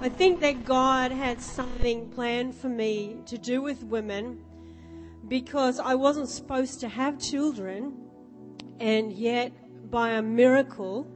I 0.00 0.08
think 0.08 0.40
that 0.40 0.64
God 0.64 1.12
had 1.12 1.40
something 1.40 2.10
planned 2.10 2.54
for 2.54 2.68
me 2.68 3.18
to 3.26 3.38
do 3.38 3.62
with 3.62 3.82
women 3.84 4.44
because 5.28 5.78
I 5.78 5.94
wasn't 5.94 6.28
supposed 6.28 6.80
to 6.80 6.88
have 6.88 7.18
children, 7.18 7.94
and 8.80 9.12
yet 9.12 9.52
by 9.90 10.10
a 10.10 10.22
miracle, 10.22 11.06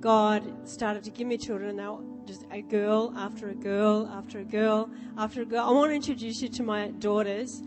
God 0.00 0.68
started 0.68 1.02
to 1.04 1.10
give 1.10 1.26
me 1.26 1.36
children. 1.36 1.76
Now, 1.76 2.02
just 2.26 2.46
a 2.50 2.62
girl 2.62 3.12
after 3.16 3.50
a 3.50 3.54
girl 3.54 4.08
after 4.10 4.38
a 4.38 4.44
girl 4.44 4.90
after 5.18 5.42
a 5.42 5.44
girl. 5.44 5.64
I 5.64 5.70
want 5.72 5.90
to 5.90 5.94
introduce 5.94 6.40
you 6.40 6.48
to 6.50 6.62
my 6.62 6.88
daughters. 6.92 7.62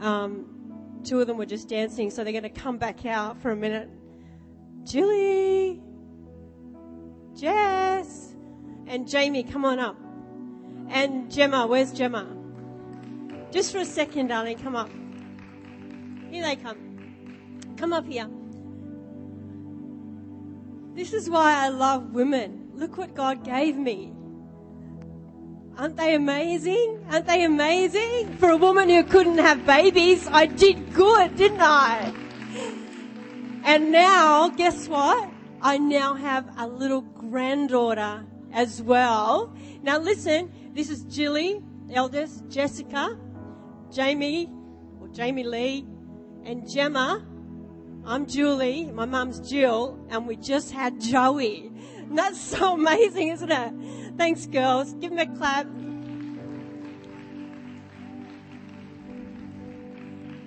Um, 0.00 1.00
two 1.04 1.20
of 1.20 1.26
them 1.26 1.36
were 1.36 1.46
just 1.46 1.68
dancing, 1.68 2.10
so 2.10 2.24
they're 2.24 2.32
going 2.32 2.42
to 2.44 2.48
come 2.48 2.78
back 2.78 3.04
out 3.04 3.40
for 3.40 3.50
a 3.50 3.56
minute. 3.56 3.90
Julie, 4.84 5.80
Jess, 7.36 8.31
and 8.86 9.08
Jamie, 9.08 9.42
come 9.42 9.64
on 9.64 9.78
up. 9.78 9.96
And 10.88 11.30
Gemma, 11.30 11.66
where's 11.66 11.92
Gemma? 11.92 12.26
Just 13.50 13.72
for 13.72 13.78
a 13.78 13.84
second, 13.84 14.28
darling, 14.28 14.58
come 14.58 14.76
up. 14.76 14.90
Here 16.30 16.42
they 16.42 16.56
come. 16.56 17.74
Come 17.76 17.92
up 17.92 18.06
here. 18.06 18.28
This 20.94 21.12
is 21.12 21.28
why 21.28 21.54
I 21.54 21.68
love 21.68 22.12
women. 22.12 22.70
Look 22.74 22.98
what 22.98 23.14
God 23.14 23.44
gave 23.44 23.76
me. 23.76 24.12
Aren't 25.78 25.96
they 25.96 26.14
amazing? 26.14 27.06
Aren't 27.10 27.26
they 27.26 27.44
amazing? 27.44 28.36
For 28.36 28.50
a 28.50 28.56
woman 28.56 28.88
who 28.90 29.02
couldn't 29.04 29.38
have 29.38 29.64
babies, 29.64 30.28
I 30.30 30.46
did 30.46 30.92
good, 30.92 31.36
didn't 31.36 31.62
I? 31.62 32.12
And 33.64 33.90
now, 33.90 34.48
guess 34.50 34.88
what? 34.88 35.30
I 35.62 35.78
now 35.78 36.14
have 36.14 36.46
a 36.58 36.66
little 36.66 37.00
granddaughter 37.00 38.26
as 38.52 38.82
well. 38.82 39.54
Now 39.82 39.98
listen, 39.98 40.52
this 40.74 40.90
is 40.90 41.04
Jilly, 41.04 41.62
eldest, 41.92 42.48
Jessica, 42.48 43.18
Jamie, 43.90 44.50
or 45.00 45.08
Jamie 45.08 45.44
Lee, 45.44 45.86
and 46.44 46.68
Gemma. 46.68 47.26
I'm 48.04 48.26
Julie, 48.26 48.86
my 48.86 49.04
mum's 49.04 49.38
Jill, 49.48 49.98
and 50.10 50.26
we 50.26 50.36
just 50.36 50.72
had 50.72 51.00
Joey. 51.00 51.70
And 51.98 52.18
that's 52.18 52.40
so 52.40 52.74
amazing, 52.78 53.28
isn't 53.28 53.50
it? 53.50 54.16
Thanks, 54.16 54.46
girls. 54.46 54.94
Give 54.94 55.10
them 55.10 55.18
a 55.18 55.36
clap. 55.36 55.66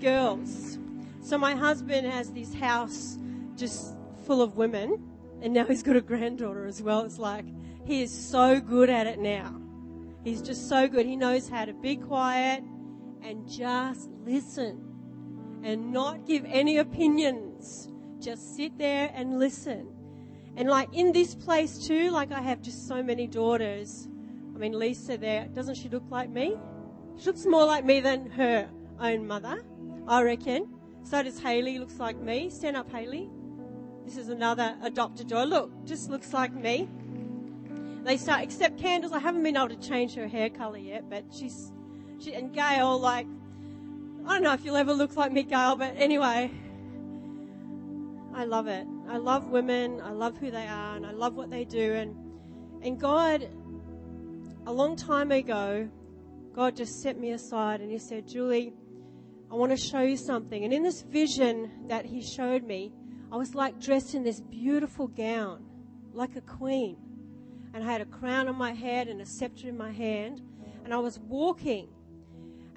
Girls. 0.02 0.78
So 1.22 1.38
my 1.38 1.56
husband 1.56 2.06
has 2.06 2.32
this 2.32 2.54
house 2.54 3.18
just 3.56 3.96
full 4.26 4.42
of 4.42 4.58
women, 4.58 5.02
and 5.42 5.54
now 5.54 5.66
he's 5.66 5.82
got 5.82 5.96
a 5.96 6.02
granddaughter 6.02 6.66
as 6.66 6.82
well. 6.82 7.02
It's 7.02 7.18
like 7.18 7.46
he 7.86 8.02
is 8.02 8.12
so 8.12 8.60
good 8.60 8.90
at 8.90 9.08
it 9.08 9.20
now. 9.20 9.62
He's 10.24 10.42
just 10.42 10.68
so 10.68 10.88
good. 10.88 11.06
He 11.06 11.16
knows 11.16 11.48
how 11.48 11.66
to 11.66 11.74
be 11.74 11.96
quiet 11.96 12.64
and 13.22 13.48
just 13.48 14.10
listen 14.26 15.62
and 15.64 15.94
not 15.94 16.26
give 16.26 16.44
any 16.46 16.78
opinions. 16.78 17.90
Just 18.20 18.56
sit 18.56 18.78
there 18.78 19.12
and 19.14 19.38
listen. 19.38 19.88
And 20.56 20.68
like 20.68 20.90
in 20.94 21.12
this 21.12 21.36
place 21.36 21.78
too, 21.78 22.10
like 22.10 22.32
I 22.32 22.42
have 22.42 22.62
just 22.62 22.88
so 22.88 23.04
many 23.04 23.28
daughters. 23.28 24.08
I 24.56 24.58
mean, 24.58 24.78
Lisa 24.78 25.18
there, 25.18 25.48
doesn't 25.48 25.76
she 25.76 25.90
look 25.90 26.06
like 26.10 26.30
me? 26.30 26.58
She 27.18 27.26
looks 27.26 27.46
more 27.46 27.66
like 27.66 27.86
me 27.86 28.00
than 28.00 28.30
her 28.32 28.70
own 29.00 29.28
mother, 29.28 29.64
I 30.08 30.24
reckon. 30.24 30.68
So 31.04 31.22
does 31.22 31.40
Haley, 31.40 31.78
looks 31.78 32.00
like 32.00 32.18
me. 32.18 32.50
Stand 32.50 32.78
up, 32.78 32.92
Haley. 32.92 33.30
This 34.06 34.18
is 34.18 34.30
another 34.30 34.76
adopted 34.82 35.28
daughter. 35.28 35.46
Look, 35.46 35.86
just 35.86 36.10
looks 36.10 36.34
like 36.34 36.54
me. 36.54 36.90
They 38.06 38.18
start, 38.18 38.44
except 38.44 38.78
Candles, 38.78 39.14
I 39.14 39.20
haven't 39.20 39.42
been 39.42 39.58
able 39.58 39.70
to 39.70 39.76
change 39.78 40.14
her 40.14 40.28
hair 40.28 40.50
colour 40.50 40.78
yet, 40.78 41.10
but 41.10 41.24
she's, 41.32 41.72
she, 42.20 42.36
and 42.36 42.54
Gail, 42.54 43.00
like, 43.00 43.26
I 44.28 44.34
don't 44.34 44.44
know 44.44 44.54
if 44.54 44.64
you'll 44.64 44.76
ever 44.76 44.94
look 44.94 45.16
like 45.16 45.32
me, 45.32 45.42
Gail, 45.42 45.76
but 45.76 45.96
anyway, 45.98 46.52
I 48.36 48.44
love 48.44 48.68
it. 48.68 48.86
I 49.10 49.18
love 49.18 49.48
women. 49.48 50.02
I 50.02 50.12
love 50.12 50.38
who 50.38 50.52
they 50.52 50.68
are, 50.68 50.96
and 50.96 51.04
I 51.04 51.14
love 51.14 51.34
what 51.34 51.50
they 51.50 51.66
do. 51.66 51.94
And 51.94 52.16
and 52.84 53.00
God, 53.00 53.50
a 54.68 54.72
long 54.72 54.96
time 54.96 55.32
ago, 55.32 55.90
God 56.54 56.76
just 56.76 57.02
set 57.02 57.18
me 57.18 57.32
aside 57.32 57.82
and 57.82 57.90
He 57.90 57.98
said, 57.98 58.28
Julie, 58.28 58.74
I 59.52 59.56
want 59.56 59.72
to 59.72 59.78
show 59.78 60.02
you 60.02 60.18
something. 60.18 60.64
And 60.64 60.72
in 60.72 60.84
this 60.84 61.02
vision 61.02 61.88
that 61.88 62.06
He 62.06 62.22
showed 62.22 62.64
me, 62.64 62.94
I 63.32 63.38
was 63.38 63.56
like 63.56 63.80
dressed 63.80 64.14
in 64.14 64.24
this 64.24 64.42
beautiful 64.42 65.08
gown, 65.08 65.66
like 66.14 66.36
a 66.36 66.42
queen. 66.42 66.98
And 67.76 67.84
I 67.84 67.92
had 67.92 68.00
a 68.00 68.06
crown 68.06 68.48
on 68.48 68.56
my 68.56 68.72
head 68.72 69.10
and 69.10 69.20
a 69.22 69.26
scepter 69.26 69.68
in 69.68 69.78
my 69.78 69.92
hand. 69.92 70.42
And 70.86 70.94
I 70.94 70.98
was 70.98 71.20
walking. 71.20 71.90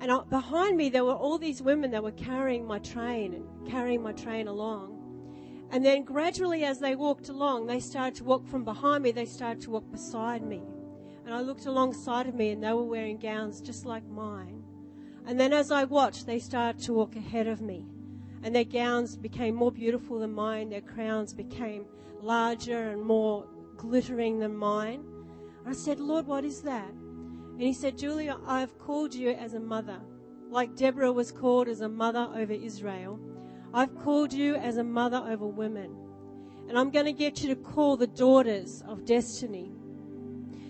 And 0.01 0.11
I, 0.11 0.25
behind 0.25 0.77
me, 0.77 0.89
there 0.89 1.05
were 1.05 1.15
all 1.15 1.39
these 1.39 1.63
women 1.63 1.93
that 1.93 2.03
were 2.03 2.11
carrying 2.11 2.67
my 2.67 2.81
train 2.81 3.33
and 3.33 3.71
carrying 3.71 4.03
my 4.03 4.11
train 4.11 4.49
along. 4.49 4.97
And 5.71 5.85
then 5.85 6.03
gradually, 6.03 6.65
as 6.65 6.81
they 6.81 6.97
walked 6.97 7.29
along, 7.29 7.67
they 7.67 7.79
started 7.79 8.17
to 8.17 8.25
walk 8.25 8.45
from 8.49 8.65
behind 8.65 9.05
me, 9.05 9.13
they 9.13 9.25
started 9.25 9.63
to 9.63 9.71
walk 9.71 9.89
beside 9.93 10.43
me. 10.43 10.63
And 11.25 11.33
I 11.33 11.43
looked 11.43 11.67
alongside 11.67 12.27
of 12.27 12.35
me, 12.35 12.51
and 12.51 12.65
they 12.65 12.73
were 12.73 12.83
wearing 12.83 13.19
gowns 13.19 13.61
just 13.61 13.87
like 13.87 14.05
mine. 14.09 14.65
And 15.27 15.39
then 15.39 15.53
as 15.53 15.71
I 15.71 15.85
watched, 15.85 16.27
they 16.27 16.41
started 16.41 16.83
to 16.83 16.95
walk 16.95 17.15
ahead 17.15 17.47
of 17.47 17.61
me. 17.61 17.87
And 18.43 18.53
their 18.53 18.65
gowns 18.65 19.17
became 19.17 19.55
more 19.55 19.71
beautiful 19.71 20.19
than 20.19 20.33
mine, 20.33 20.71
their 20.71 20.81
crowns 20.81 21.35
became 21.35 21.85
larger 22.21 22.91
and 22.91 23.03
more 23.03 23.47
glittering 23.79 24.39
than 24.39 24.55
mine. 24.55 25.03
I 25.67 25.73
said, 25.73 25.99
Lord, 25.99 26.27
what 26.27 26.45
is 26.45 26.61
that? 26.63 26.91
And 26.91 27.63
he 27.63 27.73
said, 27.73 27.97
Julia, 27.97 28.37
I've 28.47 28.79
called 28.79 29.15
you 29.15 29.31
as 29.31 29.55
a 29.55 29.61
mother, 29.61 29.99
like 30.51 30.77
Deborah 30.77 31.13
was 31.13 31.33
called 31.33 31.69
as 31.69 31.81
a 31.81 31.89
mother 31.89 32.29
over 32.35 32.53
Israel. 32.53 33.19
I've 33.73 33.97
called 33.99 34.33
you 34.33 34.57
as 34.57 34.77
a 34.77 34.85
mother 34.85 35.17
over 35.27 35.47
women. 35.47 35.97
And 36.69 36.79
I'm 36.79 36.91
going 36.91 37.07
to 37.07 37.13
get 37.13 37.43
you 37.43 37.49
to 37.49 37.57
call 37.57 37.97
the 37.97 38.07
daughters 38.07 38.83
of 38.87 39.07
destiny. 39.07 39.73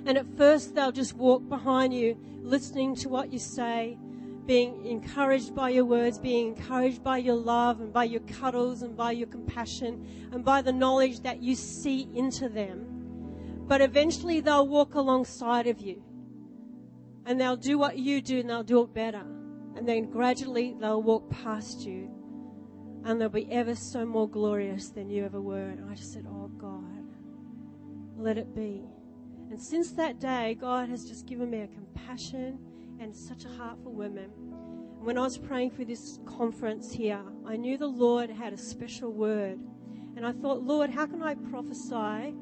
And 0.07 0.17
at 0.17 0.37
first, 0.37 0.75
they'll 0.75 0.93
just 0.93 1.15
walk 1.15 1.49
behind 1.49 1.93
you, 1.93 2.17
listening 2.41 2.95
to 2.97 3.09
what 3.09 3.33
you 3.33 3.39
say, 3.39 3.99
being 4.47 4.87
encouraged 4.87 5.55
by 5.55 5.69
your 5.69 5.85
words, 5.85 6.19
being 6.19 6.57
encouraged 6.57 7.05
by 7.05 7.19
your 7.19 7.35
love 7.35 7.81
and 7.81 7.93
by 7.93 8.05
your 8.05 8.23
cuddles 8.23 8.81
and 8.81 8.97
by 8.97 9.13
your 9.13 9.27
compassion 9.27 10.09
and 10.33 10.43
by 10.43 10.63
the 10.63 10.73
knowledge 10.73 11.21
that 11.21 11.43
you 11.43 11.55
see 11.55 12.09
into 12.15 12.49
them. 12.49 12.88
But 13.69 13.81
eventually, 13.83 14.41
they'll 14.41 14.67
walk 14.67 14.95
alongside 14.95 15.67
of 15.67 15.81
you. 15.81 16.03
And 17.27 17.39
they'll 17.39 17.57
do 17.57 17.79
what 17.79 17.99
you 17.99 18.23
do 18.23 18.41
and 18.41 18.49
they'll 18.49 18.63
do 18.63 18.83
it 18.83 18.95
better. 18.95 19.23
And 19.77 19.87
then 19.87 20.11
gradually, 20.11 20.75
they'll 20.81 21.03
walk 21.03 21.29
past 21.31 21.81
you 21.81 22.11
and 23.05 23.21
they'll 23.21 23.29
be 23.29 23.51
ever 23.53 23.75
so 23.75 24.05
more 24.05 24.29
glorious 24.29 24.89
than 24.89 25.09
you 25.09 25.25
ever 25.25 25.41
were. 25.41 25.69
And 25.69 25.91
I 25.91 25.95
just 25.95 26.13
said, 26.13 26.27
Oh 26.29 26.49
God, 26.49 27.05
let 28.17 28.39
it 28.39 28.55
be. 28.55 28.83
And 29.51 29.61
since 29.61 29.93
that 29.93 30.19
day, 30.19 30.57
God 30.61 30.89
has 30.89 31.05
just 31.05 31.27
given 31.27 31.51
me 31.51 31.61
a 31.61 31.69
compassion 31.69 32.59
and 33.01 33.15
such 33.15 33.45
a 33.45 33.49
heart 33.49 33.79
for 33.83 33.91
women. 33.91 34.31
When 35.01 35.17
I 35.17 35.23
was 35.23 35.39
praying 35.39 35.71
for 35.71 35.85
this 35.85 36.19
conference 36.27 36.93
here, 36.93 37.23
I 37.47 37.57
knew 37.57 37.79
the 37.79 37.87
Lord 37.87 38.31
had 38.31 38.53
a 38.53 38.59
special 38.59 39.13
word. 39.13 39.59
And 40.17 40.27
I 40.27 40.33
thought, 40.33 40.63
Lord, 40.63 40.91
how 40.91 41.07
can 41.07 41.23
I 41.23 41.35
prophesy? 41.35 42.35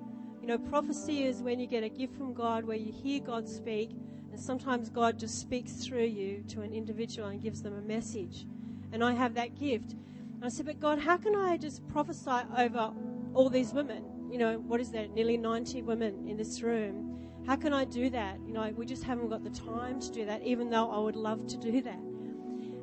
You 0.46 0.52
know, 0.52 0.58
prophecy 0.58 1.24
is 1.24 1.42
when 1.42 1.58
you 1.58 1.66
get 1.66 1.82
a 1.82 1.88
gift 1.88 2.16
from 2.16 2.32
God 2.32 2.64
where 2.64 2.76
you 2.76 2.92
hear 2.92 3.18
God 3.18 3.48
speak, 3.48 3.90
and 4.30 4.38
sometimes 4.38 4.88
God 4.88 5.18
just 5.18 5.40
speaks 5.40 5.72
through 5.84 6.04
you 6.04 6.44
to 6.50 6.60
an 6.60 6.72
individual 6.72 7.26
and 7.26 7.42
gives 7.42 7.62
them 7.62 7.76
a 7.76 7.80
message. 7.80 8.46
And 8.92 9.02
I 9.02 9.12
have 9.12 9.34
that 9.34 9.58
gift. 9.58 9.96
And 10.36 10.44
I 10.44 10.48
said, 10.48 10.66
But 10.66 10.78
God, 10.78 11.00
how 11.00 11.16
can 11.16 11.34
I 11.34 11.56
just 11.56 11.84
prophesy 11.88 12.46
over 12.56 12.92
all 13.34 13.50
these 13.50 13.72
women? 13.72 14.04
You 14.30 14.38
know, 14.38 14.58
what 14.58 14.80
is 14.80 14.92
there? 14.92 15.08
Nearly 15.08 15.36
90 15.36 15.82
women 15.82 16.28
in 16.28 16.36
this 16.36 16.62
room. 16.62 17.28
How 17.44 17.56
can 17.56 17.72
I 17.72 17.84
do 17.84 18.08
that? 18.10 18.38
You 18.46 18.52
know, 18.52 18.72
we 18.76 18.86
just 18.86 19.02
haven't 19.02 19.30
got 19.30 19.42
the 19.42 19.50
time 19.50 19.98
to 19.98 20.12
do 20.12 20.26
that, 20.26 20.44
even 20.44 20.70
though 20.70 20.88
I 20.92 21.00
would 21.00 21.16
love 21.16 21.48
to 21.48 21.56
do 21.56 21.82
that. 21.82 21.98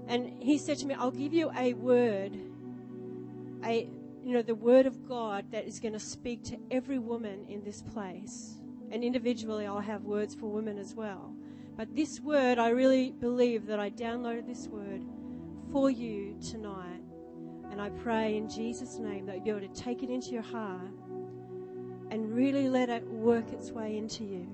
And 0.10 0.34
he 0.44 0.58
said 0.58 0.80
to 0.80 0.86
me, 0.86 0.96
I'll 0.96 1.12
give 1.12 1.34
you 1.34 1.50
a 1.56 1.76
word, 1.76 2.38
a 3.64 3.90
you 4.24 4.34
know, 4.34 4.42
the 4.42 4.56
word 4.56 4.86
of 4.86 5.08
God 5.08 5.46
that 5.52 5.68
is 5.68 5.80
going 5.80 5.94
to 5.94 6.00
speak 6.00 6.44
to 6.46 6.58
every 6.72 6.98
woman 6.98 7.46
in 7.50 7.64
this 7.64 7.82
place. 7.82 8.56
And 8.92 9.04
individually, 9.04 9.66
I'll 9.66 9.80
have 9.80 10.04
words 10.04 10.34
for 10.34 10.48
women 10.48 10.78
as 10.78 10.96
well. 10.96 11.34
But 11.76 11.94
this 11.96 12.20
word, 12.20 12.58
I 12.58 12.70
really 12.70 13.12
believe 13.12 13.66
that 13.68 13.80
I 13.80 13.90
downloaded 13.90 14.48
this 14.48 14.68
word 14.68 15.04
for 15.72 15.90
you 15.90 16.38
tonight. 16.40 17.02
And 17.72 17.82
I 17.82 17.90
pray 17.90 18.38
in 18.38 18.48
Jesus' 18.48 18.98
name 19.00 19.26
that 19.26 19.38
you'll 19.38 19.60
be 19.60 19.66
able 19.66 19.74
to 19.74 19.82
take 19.82 20.04
it 20.04 20.10
into 20.10 20.30
your 20.30 20.44
heart 20.44 20.92
and 22.12 22.34
really 22.34 22.70
let 22.70 22.90
it 22.90 23.04
work 23.08 23.52
its 23.52 23.72
way 23.72 23.98
into 23.98 24.24
you 24.24 24.48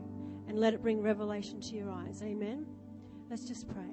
and 0.48 0.58
let 0.58 0.74
it 0.74 0.82
bring 0.82 1.02
revelation 1.02 1.60
to 1.60 1.76
your 1.76 1.92
eyes. 1.92 2.24
Amen. 2.24 2.66
Let's 3.30 3.44
just 3.44 3.68
pray. 3.68 3.84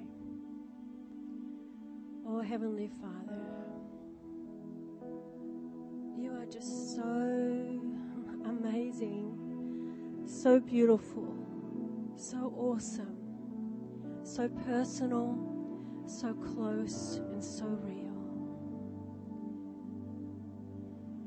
Oh, 2.25 2.41
Heavenly 2.41 2.89
Father, 3.01 3.56
you 6.17 6.31
are 6.31 6.45
just 6.45 6.95
so 6.95 7.81
amazing, 8.45 10.23
so 10.25 10.59
beautiful, 10.59 11.35
So 12.15 12.53
awesome. 12.57 13.17
So 14.23 14.49
personal, 14.65 15.37
so 16.07 16.33
close, 16.33 17.17
and 17.31 17.43
so 17.43 17.65
real. 17.65 18.07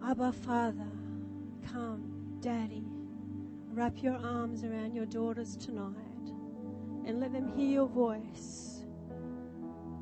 Abba, 0.05 0.33
Father, 0.33 0.91
come, 1.73 2.37
Daddy, 2.41 2.85
wrap 3.73 4.03
your 4.03 4.17
arms 4.17 4.65
around 4.65 4.95
your 4.95 5.07
daughters 5.07 5.57
tonight 5.57 5.95
and 7.07 7.21
let 7.21 7.33
them 7.33 7.49
hear 7.57 7.71
your 7.71 7.87
voice. 7.89 8.85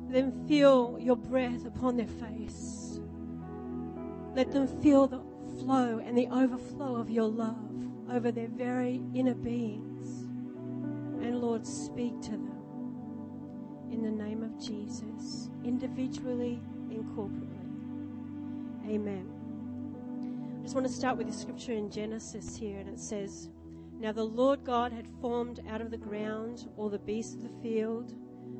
Let 0.09 0.13
them 0.13 0.47
feel 0.47 0.97
your 0.99 1.15
breath 1.17 1.65
upon 1.65 1.97
their 1.97 2.07
face. 2.07 2.99
Let 4.35 4.51
them 4.51 4.67
feel 4.81 5.07
the 5.07 5.21
flow 5.59 5.99
and 6.03 6.17
the 6.17 6.27
overflow 6.27 6.95
of 6.95 7.09
your 7.09 7.27
love 7.27 7.57
over 8.11 8.31
their 8.31 8.47
very 8.47 9.01
inner 9.13 9.35
beings. 9.35 10.21
And 11.23 11.41
Lord, 11.41 11.65
speak 11.65 12.21
to 12.21 12.31
them 12.31 12.59
in 13.91 14.03
the 14.03 14.11
name 14.11 14.43
of 14.43 14.59
Jesus, 14.59 15.49
individually 15.63 16.61
and 16.89 17.03
corporately. 17.15 17.59
Amen. 18.87 19.27
I 20.59 20.63
just 20.63 20.75
want 20.75 20.87
to 20.87 20.93
start 20.93 21.17
with 21.17 21.27
the 21.27 21.33
scripture 21.33 21.73
in 21.73 21.89
Genesis 21.89 22.55
here, 22.55 22.79
and 22.79 22.87
it 22.87 22.99
says, 22.99 23.49
Now 23.99 24.11
the 24.11 24.23
Lord 24.23 24.63
God 24.63 24.91
had 24.91 25.07
formed 25.21 25.61
out 25.67 25.81
of 25.81 25.89
the 25.89 25.97
ground 25.97 26.69
all 26.77 26.89
the 26.89 26.99
beasts 26.99 27.33
of 27.33 27.43
the 27.43 27.61
field 27.61 28.13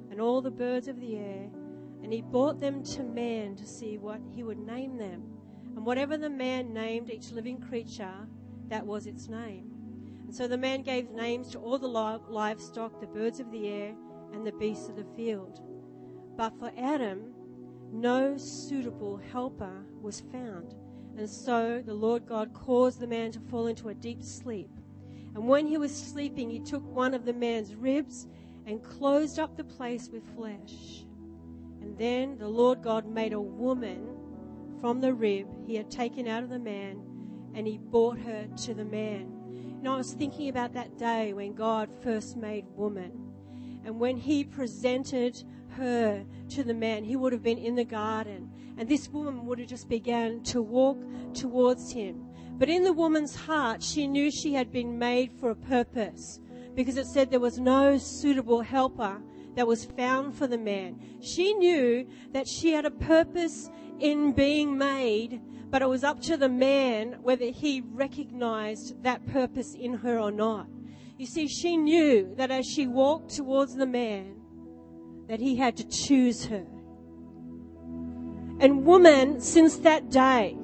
and 0.10 0.20
all 0.20 0.42
the 0.42 0.52
birds 0.52 0.88
of 0.88 1.00
the 1.00 1.18
air, 1.18 1.50
and 2.04 2.12
he 2.12 2.22
brought 2.22 2.60
them 2.60 2.84
to 2.84 3.04
man 3.04 3.56
to 3.56 3.68
see 3.68 3.98
what 3.98 4.20
he 4.34 4.44
would 4.44 4.60
name 4.60 4.98
them. 4.98 5.39
And 5.80 5.86
whatever 5.86 6.18
the 6.18 6.30
man 6.30 6.74
named 6.74 7.10
each 7.10 7.32
living 7.32 7.62
creature, 7.62 8.28
that 8.68 8.86
was 8.86 9.08
its 9.08 9.30
name. 9.30 9.72
And 10.26 10.36
so 10.36 10.46
the 10.46 10.58
man 10.58 10.82
gave 10.82 11.10
names 11.12 11.50
to 11.52 11.60
all 11.60 11.78
the 11.78 11.88
livestock, 11.88 13.00
the 13.00 13.08
birds 13.08 13.40
of 13.40 13.50
the 13.50 13.66
air, 13.70 13.96
and 14.34 14.46
the 14.46 14.52
beasts 14.52 14.90
of 14.90 14.98
the 14.98 15.06
field. 15.16 15.62
But 16.36 16.60
for 16.60 16.70
Adam, 16.78 17.34
no 17.94 18.36
suitable 18.36 19.22
helper 19.32 19.86
was 20.02 20.20
found. 20.20 20.76
And 21.18 21.30
so 21.30 21.82
the 21.86 21.94
Lord 21.94 22.26
God 22.26 22.54
caused 22.54 23.00
the 23.00 23.08
man 23.08 23.32
to 23.32 23.40
fall 23.40 23.68
into 23.68 23.88
a 23.88 23.94
deep 23.94 24.22
sleep. 24.22 24.72
And 25.34 25.48
when 25.48 25.66
he 25.66 25.78
was 25.78 25.96
sleeping, 25.96 26.50
he 26.50 26.60
took 26.60 26.84
one 26.94 27.14
of 27.14 27.24
the 27.24 27.32
man's 27.32 27.74
ribs 27.74 28.28
and 28.66 28.84
closed 28.84 29.40
up 29.40 29.56
the 29.56 29.64
place 29.64 30.10
with 30.12 30.36
flesh. 30.36 31.06
And 31.80 31.98
then 31.98 32.38
the 32.38 32.50
Lord 32.50 32.82
God 32.82 33.06
made 33.06 33.32
a 33.32 33.40
woman 33.40 34.19
from 34.82 35.02
the 35.02 35.14
rib 35.14 35.48
he 35.66 35.76
had 35.76 35.92
taken 35.92 36.28
out 36.28 36.44
of 36.44 36.50
the 36.50 36.60
man, 36.60 37.02
and 37.54 37.68
he 37.68 37.78
brought 37.78 38.20
her 38.20 38.48
to 38.64 38.74
the 38.74 38.86
man. 38.86 39.40
Know, 39.82 39.94
I 39.94 39.98
was 39.98 40.14
thinking 40.14 40.50
about 40.50 40.74
that 40.74 40.98
day 40.98 41.34
when 41.34 41.54
God 41.54 41.90
first 42.04 42.36
made 42.36 42.66
woman. 42.76 43.12
And 43.86 43.98
when 43.98 44.18
he 44.18 44.44
presented 44.44 45.42
her 45.70 46.26
to 46.50 46.64
the 46.64 46.74
man, 46.74 47.06
he 47.06 47.16
would 47.16 47.32
have 47.32 47.44
been 47.44 47.58
in 47.58 47.76
the 47.76 47.86
garden. 47.86 48.52
And 48.78 48.90
this 48.90 49.08
woman 49.08 49.46
would 49.46 49.60
have 49.60 49.70
just 49.70 49.88
began 49.88 50.44
to 50.44 50.62
walk 50.62 50.98
towards 51.34 51.94
him. 51.94 52.26
But 52.58 52.68
in 52.68 52.84
the 52.84 52.92
woman's 52.92 53.36
heart, 53.36 53.82
she 53.82 54.06
knew 54.06 54.30
she 54.30 54.54
had 54.54 54.70
been 54.70 55.00
made 55.00 55.32
for 55.32 55.50
a 55.50 55.56
purpose 55.56 56.42
because 56.76 56.98
it 56.98 57.08
said 57.08 57.32
there 57.32 57.40
was 57.40 57.58
no 57.58 57.98
suitable 57.98 58.62
helper 58.62 59.22
that 59.56 59.68
was 59.68 59.86
found 59.86 60.36
for 60.36 60.48
the 60.48 60.58
man. 60.58 61.00
She 61.22 61.54
knew 61.54 62.08
that 62.32 62.48
she 62.48 62.72
had 62.72 62.86
a 62.86 62.92
purpose 62.92 63.70
in 64.00 64.32
being 64.32 64.78
made, 64.78 65.42
but 65.70 65.82
it 65.82 65.90
was 65.90 66.04
up 66.04 66.22
to 66.22 66.38
the 66.38 66.50
man 66.50 67.18
whether 67.22 67.46
he 67.46 67.82
recognized 67.82 69.04
that 69.04 69.26
purpose 69.28 69.74
in 69.74 69.94
her 69.96 70.20
or 70.20 70.32
not. 70.32 70.68
You 71.18 71.26
see, 71.26 71.48
she 71.48 71.76
knew 71.76 72.34
that 72.38 72.52
as 72.52 72.66
she 72.66 72.88
walked 72.88 73.36
towards 73.36 73.76
the 73.76 73.86
man, 73.86 74.36
that 75.28 75.40
he 75.40 75.58
had 75.58 75.78
to 75.78 75.88
choose 75.88 76.46
her. 76.46 76.66
And 78.62 78.86
woman, 78.86 79.40
since 79.40 79.78
that 79.78 80.10
day, 80.10 80.58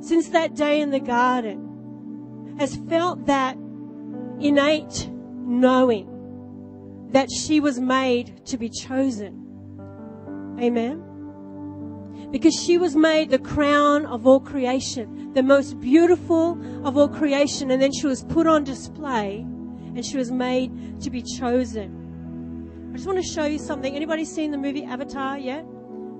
since 0.00 0.28
that 0.30 0.54
day 0.54 0.80
in 0.80 0.90
the 0.90 1.00
garden, 1.00 2.56
has 2.58 2.76
felt 2.88 3.26
that 3.26 3.56
innate 4.40 5.08
knowing 5.10 6.11
that 7.12 7.28
she 7.30 7.60
was 7.60 7.78
made 7.78 8.44
to 8.46 8.58
be 8.58 8.68
chosen. 8.68 9.42
Amen. 10.60 11.08
Because 12.30 12.54
she 12.54 12.78
was 12.78 12.96
made 12.96 13.30
the 13.30 13.38
crown 13.38 14.06
of 14.06 14.26
all 14.26 14.40
creation, 14.40 15.32
the 15.34 15.42
most 15.42 15.78
beautiful 15.80 16.58
of 16.86 16.96
all 16.96 17.08
creation, 17.08 17.70
and 17.70 17.80
then 17.80 17.92
she 17.92 18.06
was 18.06 18.24
put 18.24 18.46
on 18.46 18.64
display 18.64 19.40
and 19.40 20.04
she 20.04 20.16
was 20.16 20.30
made 20.30 21.00
to 21.02 21.10
be 21.10 21.22
chosen. 21.22 22.90
I 22.90 22.96
just 22.96 23.06
want 23.06 23.18
to 23.18 23.26
show 23.26 23.44
you 23.44 23.58
something. 23.58 23.94
Anybody 23.94 24.24
seen 24.24 24.50
the 24.50 24.58
movie 24.58 24.84
Avatar 24.84 25.38
yet? 25.38 25.66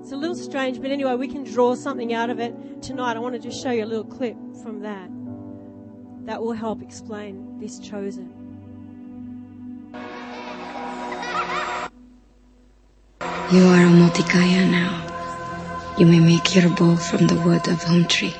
It's 0.01 0.11
a 0.11 0.15
little 0.15 0.35
strange, 0.35 0.81
but 0.81 0.91
anyway, 0.91 1.15
we 1.15 1.27
can 1.27 1.43
draw 1.43 1.75
something 1.75 2.13
out 2.13 2.29
of 2.29 2.39
it 2.39 2.83
tonight. 2.83 3.15
I 3.15 3.19
want 3.19 3.33
to 3.35 3.39
just 3.39 3.63
show 3.63 3.71
you 3.71 3.83
a 3.83 3.85
little 3.85 4.03
clip 4.03 4.35
from 4.61 4.81
that. 4.81 5.09
That 6.25 6.41
will 6.41 6.53
help 6.53 6.81
explain 6.81 7.57
this 7.59 7.79
chosen. 7.79 8.42
You 13.53 13.67
are 13.67 13.85
a 13.85 13.89
Motikaya 14.01 14.65
now. 14.67 14.93
You 15.99 16.07
may 16.07 16.19
make 16.19 16.55
your 16.55 16.69
bow 16.71 16.95
from 16.95 17.27
the 17.27 17.35
wood 17.35 17.67
of 17.67 17.83
home 17.83 18.07
tree. 18.07 18.33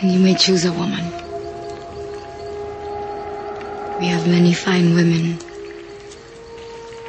And 0.00 0.12
you 0.12 0.20
may 0.20 0.36
choose 0.36 0.64
a 0.64 0.72
woman. 0.72 1.04
We 3.98 4.06
have 4.06 4.28
many 4.28 4.52
fine 4.52 4.94
women. 4.94 5.40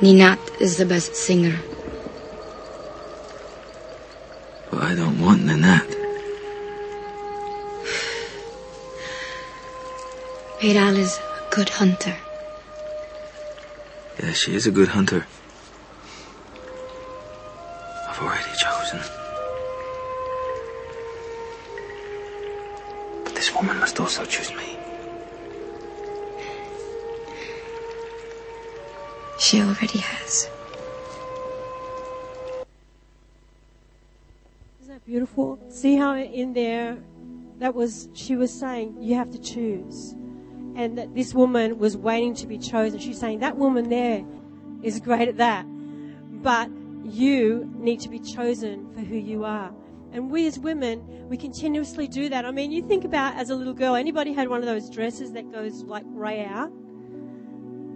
Ninat 0.02 0.40
is 0.60 0.78
the 0.78 0.88
best 0.88 1.16
singer. 1.16 1.60
But 4.72 4.82
I 4.82 4.96
don't 4.96 5.20
want 5.20 5.44
Ninat. 5.44 5.86
Peyral 10.60 10.98
is 10.98 11.20
good 11.60 11.68
hunter. 11.68 12.16
Yeah, 14.24 14.32
she 14.32 14.56
is 14.56 14.66
a 14.66 14.72
good 14.72 14.88
hunter. 14.88 15.26
I've 18.08 18.22
already 18.22 18.54
chosen. 18.66 19.02
But 23.26 23.36
this 23.36 23.54
woman 23.54 23.78
must 23.78 24.00
also 24.00 24.24
choose 24.24 24.52
me. 24.56 24.78
She 29.38 29.60
already 29.62 30.00
has. 30.00 30.50
Isn't 34.80 34.94
that 34.94 35.06
beautiful? 35.06 35.60
See 35.68 35.98
how 35.98 36.16
in 36.16 36.54
there 36.54 36.98
that 37.58 37.76
was 37.76 38.08
she 38.14 38.38
was 38.38 38.50
saying 38.58 38.96
you 39.02 39.16
have 39.16 39.30
to 39.32 39.40
choose. 39.40 40.16
And 40.80 40.98
that 40.98 41.14
this 41.14 41.34
woman 41.34 41.78
was 41.78 41.98
waiting 41.98 42.34
to 42.36 42.48
be 42.48 42.58
chosen. 42.58 43.00
She's 43.00 43.20
saying 43.20 43.40
that 43.40 43.58
woman 43.58 43.90
there 43.90 44.24
is 44.82 45.02
great 45.02 45.28
at 45.28 45.36
that. 45.36 45.66
But 46.42 46.70
you 47.04 47.70
need 47.76 48.00
to 48.00 48.10
be 48.10 48.20
chosen 48.20 48.90
for 48.94 49.02
who 49.02 49.18
you 49.18 49.44
are. 49.44 49.74
And 50.14 50.32
we 50.32 50.48
as 50.48 50.58
women, 50.58 51.28
we 51.28 51.36
continuously 51.36 52.08
do 52.08 52.30
that. 52.30 52.46
I 52.46 52.52
mean, 52.52 52.72
you 52.72 52.82
think 52.88 53.04
about 53.04 53.36
as 53.36 53.50
a 53.50 53.56
little 53.56 53.74
girl, 53.74 53.96
anybody 53.96 54.32
had 54.32 54.48
one 54.48 54.62
of 54.62 54.68
those 54.68 54.90
dresses 54.90 55.34
that 55.34 55.52
goes 55.52 55.84
like 55.84 56.06
way 56.08 56.46
out? 56.46 56.72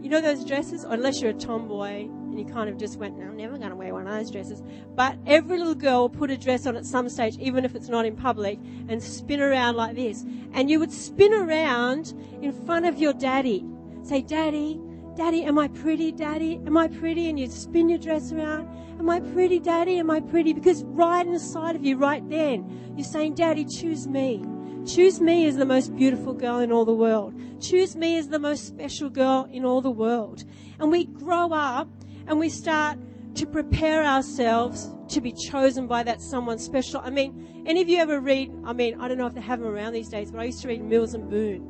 You 0.03 0.09
know 0.09 0.19
those 0.19 0.43
dresses? 0.43 0.83
Unless 0.83 1.21
you're 1.21 1.31
a 1.31 1.33
tomboy 1.33 2.01
and 2.01 2.37
you 2.37 2.43
kind 2.43 2.69
of 2.69 2.77
just 2.77 2.97
went, 2.97 3.17
no, 3.17 3.23
I'm 3.23 3.37
never 3.37 3.57
going 3.57 3.69
to 3.69 3.75
wear 3.75 3.93
one 3.93 4.05
of 4.05 4.13
those 4.13 4.29
dresses. 4.29 4.61
But 4.95 5.17
every 5.25 5.57
little 5.57 5.75
girl 5.75 6.01
will 6.01 6.09
put 6.09 6.29
a 6.29 6.35
dress 6.35 6.67
on 6.67 6.75
at 6.75 6.85
some 6.85 7.07
stage, 7.07 7.37
even 7.37 7.63
if 7.63 7.73
it's 7.73 7.87
not 7.87 8.05
in 8.05 8.17
public, 8.17 8.59
and 8.89 9.01
spin 9.01 9.41
around 9.41 9.77
like 9.77 9.95
this. 9.95 10.25
And 10.51 10.69
you 10.69 10.77
would 10.81 10.91
spin 10.91 11.33
around 11.33 12.13
in 12.41 12.51
front 12.51 12.85
of 12.85 12.99
your 12.99 13.13
daddy. 13.13 13.65
Say, 14.03 14.21
Daddy, 14.21 14.77
Daddy, 15.15 15.43
am 15.43 15.57
I 15.57 15.69
pretty? 15.69 16.11
Daddy, 16.11 16.59
am 16.65 16.75
I 16.75 16.89
pretty? 16.89 17.29
And 17.29 17.39
you'd 17.39 17.53
spin 17.53 17.87
your 17.87 17.99
dress 17.99 18.33
around. 18.33 18.67
Am 18.99 19.09
I 19.09 19.21
pretty, 19.21 19.59
Daddy? 19.59 19.99
Am 19.99 20.11
I 20.11 20.19
pretty? 20.19 20.51
Because 20.51 20.83
right 20.83 21.25
inside 21.25 21.77
of 21.77 21.85
you, 21.85 21.95
right 21.95 22.27
then, 22.29 22.93
you're 22.97 23.05
saying, 23.05 23.35
Daddy, 23.35 23.63
choose 23.63 24.05
me. 24.05 24.43
Choose 24.85 25.21
me 25.21 25.45
as 25.47 25.55
the 25.55 25.65
most 25.65 25.95
beautiful 25.95 26.33
girl 26.33 26.59
in 26.59 26.71
all 26.71 26.83
the 26.83 26.93
world. 26.93 27.33
Choose 27.61 27.95
me 27.95 28.17
as 28.17 28.27
the 28.27 28.39
most 28.39 28.67
special 28.67 29.09
girl 29.09 29.47
in 29.51 29.63
all 29.63 29.81
the 29.81 29.91
world. 29.91 30.43
And 30.79 30.91
we 30.91 31.05
grow 31.05 31.53
up 31.53 31.87
and 32.27 32.37
we 32.37 32.49
start 32.49 32.97
to 33.35 33.45
prepare 33.45 34.03
ourselves 34.03 34.93
to 35.09 35.21
be 35.21 35.31
chosen 35.31 35.87
by 35.87 36.03
that 36.03 36.21
someone 36.21 36.59
special. 36.59 37.01
I 37.03 37.09
mean, 37.09 37.63
any 37.65 37.81
of 37.81 37.87
you 37.87 37.97
ever 37.99 38.19
read, 38.19 38.51
I 38.65 38.73
mean, 38.73 38.99
I 38.99 39.07
don't 39.07 39.17
know 39.17 39.27
if 39.27 39.33
they 39.33 39.41
have 39.41 39.59
them 39.59 39.69
around 39.69 39.93
these 39.93 40.09
days, 40.09 40.31
but 40.31 40.41
I 40.41 40.45
used 40.45 40.61
to 40.63 40.67
read 40.67 40.83
Mills 40.83 41.13
and 41.13 41.29
Boon. 41.29 41.69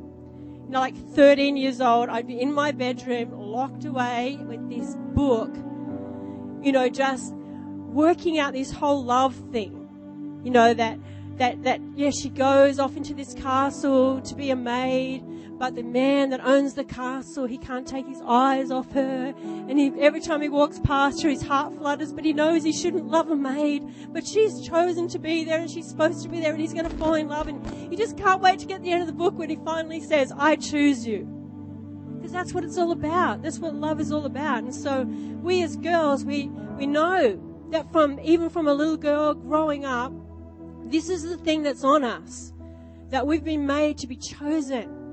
You 0.64 0.70
know, 0.70 0.80
like 0.80 0.96
13 0.96 1.56
years 1.56 1.80
old, 1.80 2.08
I'd 2.08 2.26
be 2.26 2.40
in 2.40 2.52
my 2.52 2.72
bedroom, 2.72 3.30
locked 3.32 3.84
away 3.84 4.38
with 4.40 4.68
this 4.68 4.96
book, 5.14 5.54
you 6.62 6.72
know, 6.72 6.88
just 6.88 7.32
working 7.34 8.38
out 8.38 8.54
this 8.54 8.72
whole 8.72 9.04
love 9.04 9.36
thing. 9.52 9.80
You 10.42 10.50
know, 10.50 10.74
that 10.74 10.98
that, 11.38 11.62
that, 11.64 11.80
yeah, 11.94 12.10
she 12.10 12.28
goes 12.28 12.78
off 12.78 12.96
into 12.96 13.14
this 13.14 13.34
castle 13.34 14.20
to 14.20 14.34
be 14.34 14.50
a 14.50 14.56
maid, 14.56 15.24
but 15.58 15.74
the 15.74 15.82
man 15.82 16.30
that 16.30 16.44
owns 16.44 16.74
the 16.74 16.84
castle, 16.84 17.46
he 17.46 17.58
can't 17.58 17.86
take 17.86 18.06
his 18.06 18.20
eyes 18.26 18.70
off 18.70 18.90
her. 18.92 19.34
And 19.38 19.78
he, 19.78 19.92
every 20.00 20.20
time 20.20 20.42
he 20.42 20.48
walks 20.48 20.80
past 20.80 21.22
her, 21.22 21.28
his 21.28 21.42
heart 21.42 21.76
flutters, 21.76 22.12
but 22.12 22.24
he 22.24 22.32
knows 22.32 22.64
he 22.64 22.72
shouldn't 22.72 23.06
love 23.06 23.30
a 23.30 23.36
maid. 23.36 23.84
But 24.12 24.26
she's 24.26 24.66
chosen 24.66 25.08
to 25.08 25.18
be 25.18 25.44
there 25.44 25.60
and 25.60 25.70
she's 25.70 25.88
supposed 25.88 26.22
to 26.22 26.28
be 26.28 26.40
there 26.40 26.52
and 26.52 26.60
he's 26.60 26.72
going 26.72 26.88
to 26.88 26.96
fall 26.96 27.14
in 27.14 27.28
love. 27.28 27.48
And 27.48 27.90
you 27.90 27.96
just 27.96 28.16
can't 28.16 28.40
wait 28.40 28.58
to 28.60 28.66
get 28.66 28.82
the 28.82 28.90
end 28.90 29.02
of 29.02 29.06
the 29.06 29.12
book 29.12 29.38
when 29.38 29.48
he 29.48 29.56
finally 29.64 30.00
says, 30.00 30.32
I 30.36 30.56
choose 30.56 31.06
you. 31.06 31.24
Because 32.16 32.32
that's 32.32 32.52
what 32.52 32.64
it's 32.64 32.78
all 32.78 32.90
about. 32.90 33.42
That's 33.42 33.58
what 33.58 33.74
love 33.74 34.00
is 34.00 34.10
all 34.10 34.26
about. 34.26 34.64
And 34.64 34.74
so 34.74 35.04
we 35.04 35.62
as 35.62 35.76
girls, 35.76 36.24
we, 36.24 36.48
we 36.76 36.86
know 36.86 37.40
that 37.70 37.90
from, 37.92 38.18
even 38.20 38.50
from 38.50 38.66
a 38.66 38.74
little 38.74 38.96
girl 38.96 39.34
growing 39.34 39.84
up, 39.84 40.12
this 40.84 41.08
is 41.08 41.22
the 41.22 41.36
thing 41.36 41.62
that's 41.62 41.84
on 41.84 42.04
us. 42.04 42.52
That 43.10 43.26
we've 43.26 43.44
been 43.44 43.66
made 43.66 43.98
to 43.98 44.06
be 44.06 44.16
chosen. 44.16 45.04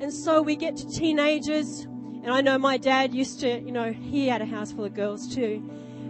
And 0.00 0.12
so 0.12 0.40
we 0.40 0.56
get 0.56 0.76
to 0.76 0.88
teenagers, 0.88 1.80
and 2.22 2.30
I 2.30 2.40
know 2.40 2.58
my 2.58 2.76
dad 2.76 3.14
used 3.14 3.40
to, 3.40 3.60
you 3.60 3.72
know, 3.72 3.92
he 3.92 4.28
had 4.28 4.40
a 4.40 4.46
house 4.46 4.72
full 4.72 4.84
of 4.84 4.94
girls 4.94 5.34
too. 5.34 5.68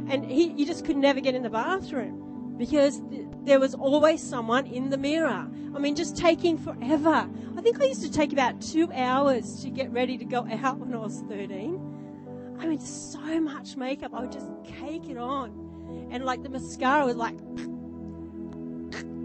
And 0.09 0.25
he, 0.25 0.53
you 0.53 0.67
just 0.67 0.85
could 0.85 0.97
never 0.97 1.21
get 1.21 1.35
in 1.35 1.43
the 1.43 1.51
bathroom 1.51 2.57
because 2.59 3.01
th- 3.11 3.27
there 3.45 3.59
was 3.59 3.75
always 3.75 4.23
someone 4.23 4.67
in 4.67 4.91
the 4.91 4.99
mirror. 4.99 5.49
I 5.75 5.79
mean, 5.79 5.97
just 5.97 6.17
taking 6.17 6.59
forever. 6.59 7.29
I 7.57 7.63
think 7.63 7.81
I 7.81 7.87
used 7.87 8.03
to 8.03 8.11
take 8.11 8.33
about 8.33 8.61
two 8.61 8.93
hours 8.93 9.63
to 9.63 9.71
get 9.71 9.91
ready 9.93 10.19
to 10.19 10.25
go 10.25 10.47
out 10.63 10.79
when 10.79 10.93
I 10.93 10.99
was 10.99 11.23
13. 11.29 12.57
I 12.59 12.67
mean, 12.67 12.81
so 12.81 13.41
much 13.41 13.77
makeup. 13.77 14.13
I 14.13 14.21
would 14.21 14.33
just 14.33 14.49
cake 14.65 15.09
it 15.09 15.17
on. 15.17 16.09
And 16.11 16.25
like 16.25 16.43
the 16.43 16.49
mascara 16.49 17.07
was 17.07 17.17
like, 17.17 17.39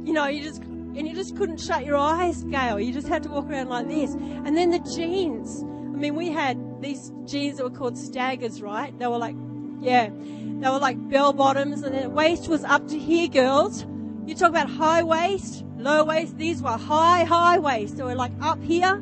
you 0.05 0.13
know, 0.13 0.27
you 0.27 0.43
just, 0.43 0.61
and 0.61 1.07
you 1.07 1.15
just 1.15 1.35
couldn't 1.35 1.59
shut 1.59 1.83
your 1.83 1.97
eyes, 1.97 2.43
Gail. 2.43 2.79
You 2.79 2.93
just 2.93 3.07
had 3.07 3.23
to 3.23 3.29
walk 3.29 3.49
around 3.49 3.69
like 3.69 3.87
this. 3.87 4.13
And 4.13 4.55
then 4.55 4.69
the 4.69 4.79
jeans. 4.79 5.63
I 5.63 5.97
mean, 5.97 6.15
we 6.15 6.29
had 6.29 6.81
these 6.81 7.11
jeans 7.25 7.57
that 7.57 7.63
were 7.63 7.75
called 7.75 7.97
staggers, 7.97 8.61
right? 8.61 8.97
They 8.99 9.07
were 9.07 9.17
like, 9.17 9.35
yeah, 9.81 10.09
they 10.09 10.69
were 10.69 10.79
like 10.79 11.09
bell 11.09 11.33
bottoms 11.33 11.81
and 11.81 11.97
the 11.97 12.09
waist 12.09 12.47
was 12.47 12.63
up 12.63 12.87
to 12.89 12.99
here, 12.99 13.27
girls. 13.27 13.85
You 14.25 14.35
talk 14.35 14.49
about 14.49 14.69
high 14.69 15.03
waist, 15.03 15.65
low 15.77 16.03
waist. 16.03 16.37
These 16.37 16.61
were 16.61 16.77
high, 16.77 17.23
high 17.23 17.57
waist. 17.57 17.97
They 17.97 18.03
were 18.03 18.15
like 18.15 18.31
up 18.41 18.61
here 18.63 19.01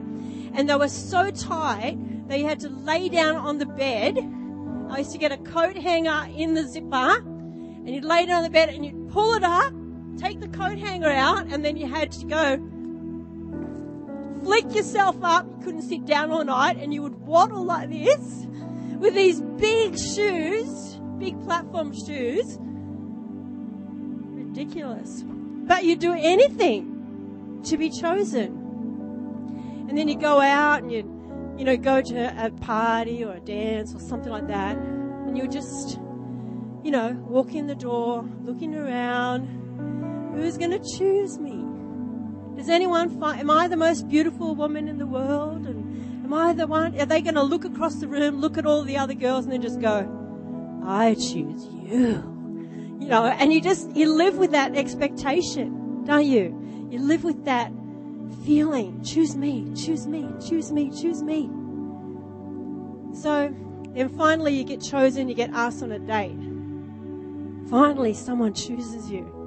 and 0.53 0.69
they 0.69 0.75
were 0.75 0.87
so 0.87 1.31
tight 1.31 1.97
that 2.29 2.39
you 2.39 2.45
had 2.45 2.59
to 2.61 2.69
lay 2.69 3.09
down 3.09 3.35
on 3.35 3.57
the 3.57 3.65
bed. 3.65 4.17
I 4.89 4.99
used 4.99 5.11
to 5.11 5.17
get 5.17 5.31
a 5.31 5.37
coat 5.37 5.75
hanger 5.75 6.29
in 6.35 6.53
the 6.53 6.65
zipper 6.65 7.17
and 7.17 7.89
you'd 7.89 8.05
lay 8.05 8.25
down 8.25 8.37
on 8.37 8.43
the 8.43 8.49
bed 8.49 8.69
and 8.69 8.85
you'd 8.85 9.09
pull 9.09 9.33
it 9.33 9.43
up 9.43 9.73
take 10.17 10.39
the 10.39 10.47
coat 10.47 10.77
hanger 10.77 11.09
out, 11.09 11.47
and 11.47 11.63
then 11.63 11.77
you 11.77 11.87
had 11.87 12.11
to 12.13 12.25
go 12.25 12.57
flick 14.43 14.75
yourself 14.75 15.15
up. 15.23 15.45
You 15.47 15.63
couldn't 15.63 15.83
sit 15.83 16.05
down 16.05 16.31
all 16.31 16.43
night, 16.43 16.77
and 16.77 16.93
you 16.93 17.01
would 17.01 17.15
waddle 17.19 17.63
like 17.63 17.89
this 17.89 18.47
with 18.99 19.13
these 19.15 19.41
big 19.41 19.97
shoes, 19.97 20.99
big 21.17 21.41
platform 21.43 21.93
shoes. 21.93 22.57
Ridiculous. 24.35 25.23
But 25.25 25.85
you 25.85 25.95
do 25.95 26.13
anything 26.13 27.61
to 27.65 27.77
be 27.77 27.89
chosen. 27.89 28.59
And 29.87 29.97
then 29.97 30.07
you 30.07 30.17
go 30.17 30.39
out 30.39 30.83
and 30.83 30.91
you, 30.91 31.03
you 31.57 31.65
know, 31.65 31.77
go 31.77 32.01
to 32.01 32.45
a 32.45 32.49
party 32.51 33.23
or 33.23 33.33
a 33.33 33.39
dance 33.39 33.93
or 33.95 33.99
something 33.99 34.31
like 34.31 34.47
that, 34.47 34.75
and 34.77 35.37
you're 35.37 35.47
just, 35.47 35.99
you 36.83 36.91
know, 36.91 37.13
walk 37.27 37.53
in 37.53 37.67
the 37.67 37.75
door, 37.75 38.25
looking 38.43 38.75
around, 38.75 39.47
Who's 40.33 40.57
going 40.57 40.71
to 40.71 40.79
choose 40.79 41.37
me? 41.37 41.63
Does 42.55 42.69
anyone 42.69 43.19
find, 43.19 43.39
am 43.39 43.49
I 43.49 43.67
the 43.67 43.77
most 43.77 44.07
beautiful 44.09 44.55
woman 44.55 44.87
in 44.87 44.97
the 44.97 45.05
world? 45.05 45.65
And 45.65 46.25
am 46.25 46.33
I 46.33 46.53
the 46.53 46.65
one, 46.65 46.99
are 46.99 47.05
they 47.05 47.21
going 47.21 47.35
to 47.35 47.43
look 47.43 47.65
across 47.65 47.95
the 47.95 48.07
room, 48.07 48.41
look 48.41 48.57
at 48.57 48.65
all 48.65 48.83
the 48.83 48.97
other 48.97 49.13
girls 49.13 49.45
and 49.45 49.53
then 49.53 49.61
just 49.61 49.79
go, 49.79 50.09
I 50.85 51.13
choose 51.13 51.65
you? 51.65 52.31
You 52.99 53.09
know, 53.09 53.25
and 53.25 53.51
you 53.51 53.61
just, 53.61 53.95
you 53.95 54.11
live 54.13 54.37
with 54.37 54.51
that 54.51 54.75
expectation, 54.75 56.03
don't 56.05 56.25
you? 56.25 56.87
You 56.89 56.99
live 56.99 57.23
with 57.23 57.45
that 57.45 57.71
feeling, 58.45 59.03
choose 59.03 59.35
me, 59.35 59.71
choose 59.75 60.07
me, 60.07 60.27
choose 60.47 60.71
me, 60.71 60.89
choose 60.89 61.21
me. 61.21 61.49
So 63.13 63.53
then 63.93 64.09
finally 64.09 64.55
you 64.55 64.63
get 64.63 64.81
chosen, 64.81 65.27
you 65.27 65.35
get 65.35 65.51
asked 65.51 65.83
on 65.83 65.91
a 65.91 65.99
date. 65.99 66.39
Finally 67.69 68.13
someone 68.13 68.53
chooses 68.53 69.11
you 69.11 69.42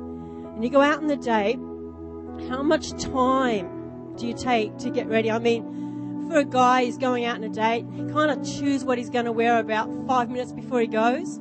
and 0.56 0.64
you 0.64 0.70
go 0.70 0.80
out 0.80 0.96
on 0.96 1.06
the 1.06 1.16
date, 1.16 1.58
how 2.48 2.62
much 2.62 2.90
time 2.92 4.14
do 4.16 4.26
you 4.26 4.32
take 4.32 4.78
to 4.78 4.90
get 4.90 5.06
ready? 5.06 5.30
I 5.30 5.38
mean, 5.38 6.26
for 6.30 6.38
a 6.38 6.46
guy 6.46 6.86
who's 6.86 6.96
going 6.96 7.26
out 7.26 7.36
on 7.36 7.44
a 7.44 7.50
date, 7.50 7.84
he 7.94 8.02
kind 8.10 8.30
of 8.30 8.42
choose 8.42 8.82
what 8.82 8.96
he's 8.96 9.10
going 9.10 9.26
to 9.26 9.32
wear 9.32 9.58
about 9.58 9.90
five 10.08 10.30
minutes 10.30 10.52
before 10.52 10.80
he 10.80 10.86
goes. 10.86 11.38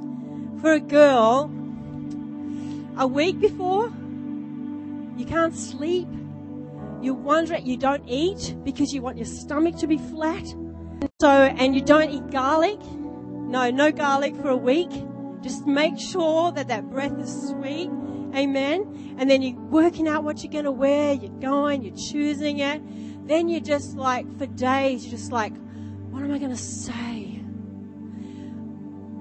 For 0.59 0.73
a 0.73 0.81
girl, 0.81 1.49
a 2.97 3.07
week 3.07 3.39
before, 3.39 3.85
you 5.15 5.25
can't 5.25 5.55
sleep. 5.55 6.09
You 7.01 7.13
wonder 7.13 7.57
you 7.57 7.77
don't 7.77 8.03
eat 8.09 8.53
because 8.65 8.93
you 8.93 9.01
want 9.01 9.15
your 9.15 9.27
stomach 9.27 9.77
to 9.77 9.87
be 9.87 9.97
flat. 9.97 10.45
So, 11.21 11.29
and 11.29 11.73
you 11.73 11.79
don't 11.79 12.09
eat 12.09 12.31
garlic. 12.31 12.81
No, 12.81 13.71
no 13.71 13.93
garlic 13.93 14.35
for 14.35 14.49
a 14.49 14.57
week. 14.57 14.91
Just 15.41 15.65
make 15.65 15.97
sure 15.97 16.51
that 16.51 16.67
that 16.67 16.89
breath 16.89 17.17
is 17.17 17.49
sweet 17.49 17.89
Amen. 18.35 19.15
And 19.17 19.29
then 19.29 19.41
you're 19.41 19.59
working 19.59 20.07
out 20.07 20.23
what 20.23 20.43
you're 20.43 20.51
going 20.51 20.65
to 20.65 20.71
wear. 20.71 21.13
You're 21.13 21.39
going, 21.39 21.83
you're 21.83 21.95
choosing 21.95 22.59
it. 22.59 22.81
Then 23.27 23.47
you're 23.49 23.61
just 23.61 23.95
like, 23.95 24.25
for 24.37 24.45
days, 24.45 25.05
you're 25.05 25.17
just 25.17 25.31
like, 25.31 25.53
what 26.11 26.23
am 26.23 26.31
I 26.31 26.37
going 26.37 26.51
to 26.51 26.57
say? 26.57 27.41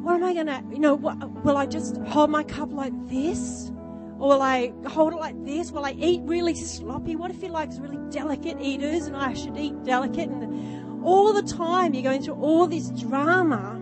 What 0.03 0.15
am 0.15 0.25
I 0.25 0.35
going 0.35 0.47
to, 0.47 0.63
you 0.71 0.81
know, 0.81 0.95
what, 0.95 1.45
will 1.45 1.57
I 1.57 1.67
just 1.67 1.97
hold 1.99 2.31
my 2.31 2.43
cup 2.43 2.73
like 2.73 2.93
this? 3.09 3.71
Or 4.19 4.29
will 4.29 4.43
I 4.43 4.73
hold 4.87 5.13
it 5.13 5.17
like 5.17 5.43
this? 5.45 5.73
Will 5.73 5.85
I 5.85 5.93
eat 5.93 6.21
really 6.25 6.55
sloppy? 6.55 7.17
What 7.17 7.31
if 7.31 7.41
he 7.41 7.49
likes 7.49 7.79
really 7.79 7.99
delicate 8.11 8.61
eaters 8.61 9.07
and 9.07 9.17
I 9.17 9.33
should 9.33 9.57
eat 9.57 9.83
delicate? 9.85 10.29
And 10.29 11.05
all 11.05 11.33
the 11.33 11.43
time 11.43 11.95
you're 11.95 12.03
going 12.03 12.23
through 12.23 12.35
all 12.35 12.67
this 12.67 12.91
drama. 12.91 13.81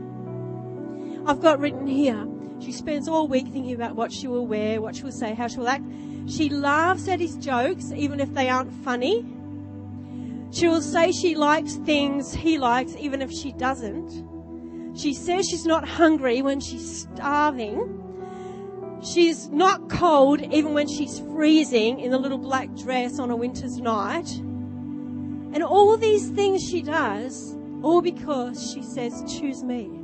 I've 1.27 1.41
got 1.41 1.61
written 1.61 1.87
here, 1.87 2.27
she 2.63 2.73
spends 2.73 3.09
all 3.09 3.27
week 3.27 3.49
thinking 3.49 3.75
about 3.75 3.97
what 3.97 4.13
she 4.13 4.29
will 4.29 4.47
wear, 4.47 4.81
what 4.81 4.95
she 4.95 5.03
will 5.03 5.13
say, 5.13 5.35
how 5.35 5.49
she 5.49 5.59
will 5.59 5.69
act. 5.69 5.85
She 6.29 6.49
laughs 6.49 7.09
at 7.09 7.19
his 7.19 7.37
jokes, 7.37 7.91
even 7.93 8.21
if 8.21 8.33
they 8.35 8.49
aren't 8.49 8.73
funny. 8.85 9.27
She 10.53 10.69
will 10.69 10.83
say 10.83 11.13
she 11.13 11.35
likes 11.35 11.75
things 11.77 12.33
he 12.33 12.59
likes, 12.59 12.95
even 12.97 13.23
if 13.23 13.33
she 13.33 13.53
doesn't. 13.53 14.97
She 14.97 15.15
says 15.15 15.49
she's 15.49 15.67
not 15.67 15.89
hungry 15.89 16.43
when 16.43 16.61
she's 16.61 17.09
starving. 17.13 17.99
She's 19.03 19.49
not 19.49 19.89
cold 19.89 20.43
even 20.43 20.75
when 20.75 20.87
she's 20.87 21.19
freezing 21.19 21.99
in 21.99 22.13
a 22.13 22.19
little 22.19 22.39
black 22.39 22.73
dress 22.77 23.19
on 23.19 23.31
a 23.31 23.37
winter's 23.37 23.79
night. 23.79 24.31
And 24.37 25.63
all 25.63 25.97
these 25.97 26.29
things 26.29 26.63
she 26.63 26.83
does, 26.83 27.57
all 27.83 28.01
because 28.01 28.71
she 28.73 28.83
says, 28.83 29.25
choose 29.27 29.65
me. 29.65 30.02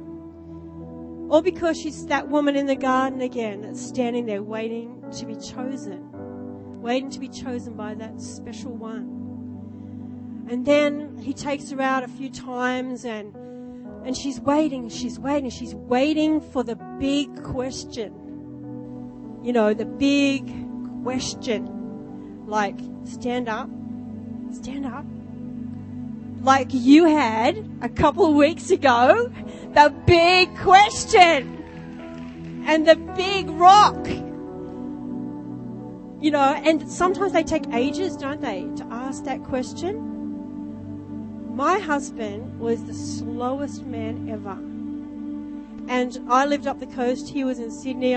Or 1.28 1.42
because 1.42 1.78
she's 1.78 2.06
that 2.06 2.28
woman 2.28 2.56
in 2.56 2.66
the 2.66 2.76
garden 2.76 3.20
again 3.20 3.62
that's 3.62 3.80
standing 3.80 4.24
there 4.24 4.42
waiting 4.42 5.04
to 5.18 5.26
be 5.26 5.34
chosen, 5.34 6.10
waiting 6.80 7.10
to 7.10 7.20
be 7.20 7.28
chosen 7.28 7.74
by 7.74 7.94
that 7.94 8.20
special 8.20 8.74
one. 8.74 10.46
And 10.50 10.64
then 10.64 11.18
he 11.18 11.34
takes 11.34 11.70
her 11.70 11.82
out 11.82 12.02
a 12.02 12.08
few 12.08 12.30
times 12.30 13.04
and 13.04 13.34
and 14.06 14.16
she's 14.16 14.40
waiting, 14.40 14.88
she's 14.88 15.18
waiting, 15.18 15.50
she's 15.50 15.74
waiting 15.74 16.40
for 16.40 16.64
the 16.64 16.76
big 16.98 17.42
question. 17.42 18.14
You 19.42 19.52
know, 19.52 19.74
the 19.74 19.84
big 19.84 20.50
question. 21.02 22.46
Like, 22.46 22.78
stand 23.04 23.50
up, 23.50 23.68
stand 24.52 24.86
up. 24.86 25.04
Like 26.42 26.68
you 26.70 27.04
had 27.04 27.68
a 27.82 27.88
couple 27.88 28.24
of 28.24 28.34
weeks 28.34 28.70
ago 28.70 29.30
the 29.74 29.94
big 30.06 30.56
question 30.58 32.64
and 32.66 32.86
the 32.86 32.96
big 32.96 33.48
rock. 33.50 33.96
You 36.20 36.32
know, 36.32 36.60
and 36.64 36.90
sometimes 36.90 37.32
they 37.32 37.44
take 37.44 37.64
ages, 37.72 38.16
don't 38.16 38.40
they, 38.40 38.66
to 38.76 38.84
ask 38.90 39.24
that 39.24 39.44
question? 39.44 40.16
My 41.54 41.78
husband 41.78 42.58
was 42.58 42.84
the 42.84 42.94
slowest 42.94 43.84
man 43.84 44.28
ever. 44.28 44.58
And 45.92 46.18
I 46.30 46.44
lived 46.44 46.66
up 46.66 46.80
the 46.80 46.86
coast, 46.86 47.28
he 47.28 47.44
was 47.44 47.58
in 47.58 47.70
Sydney. 47.70 48.16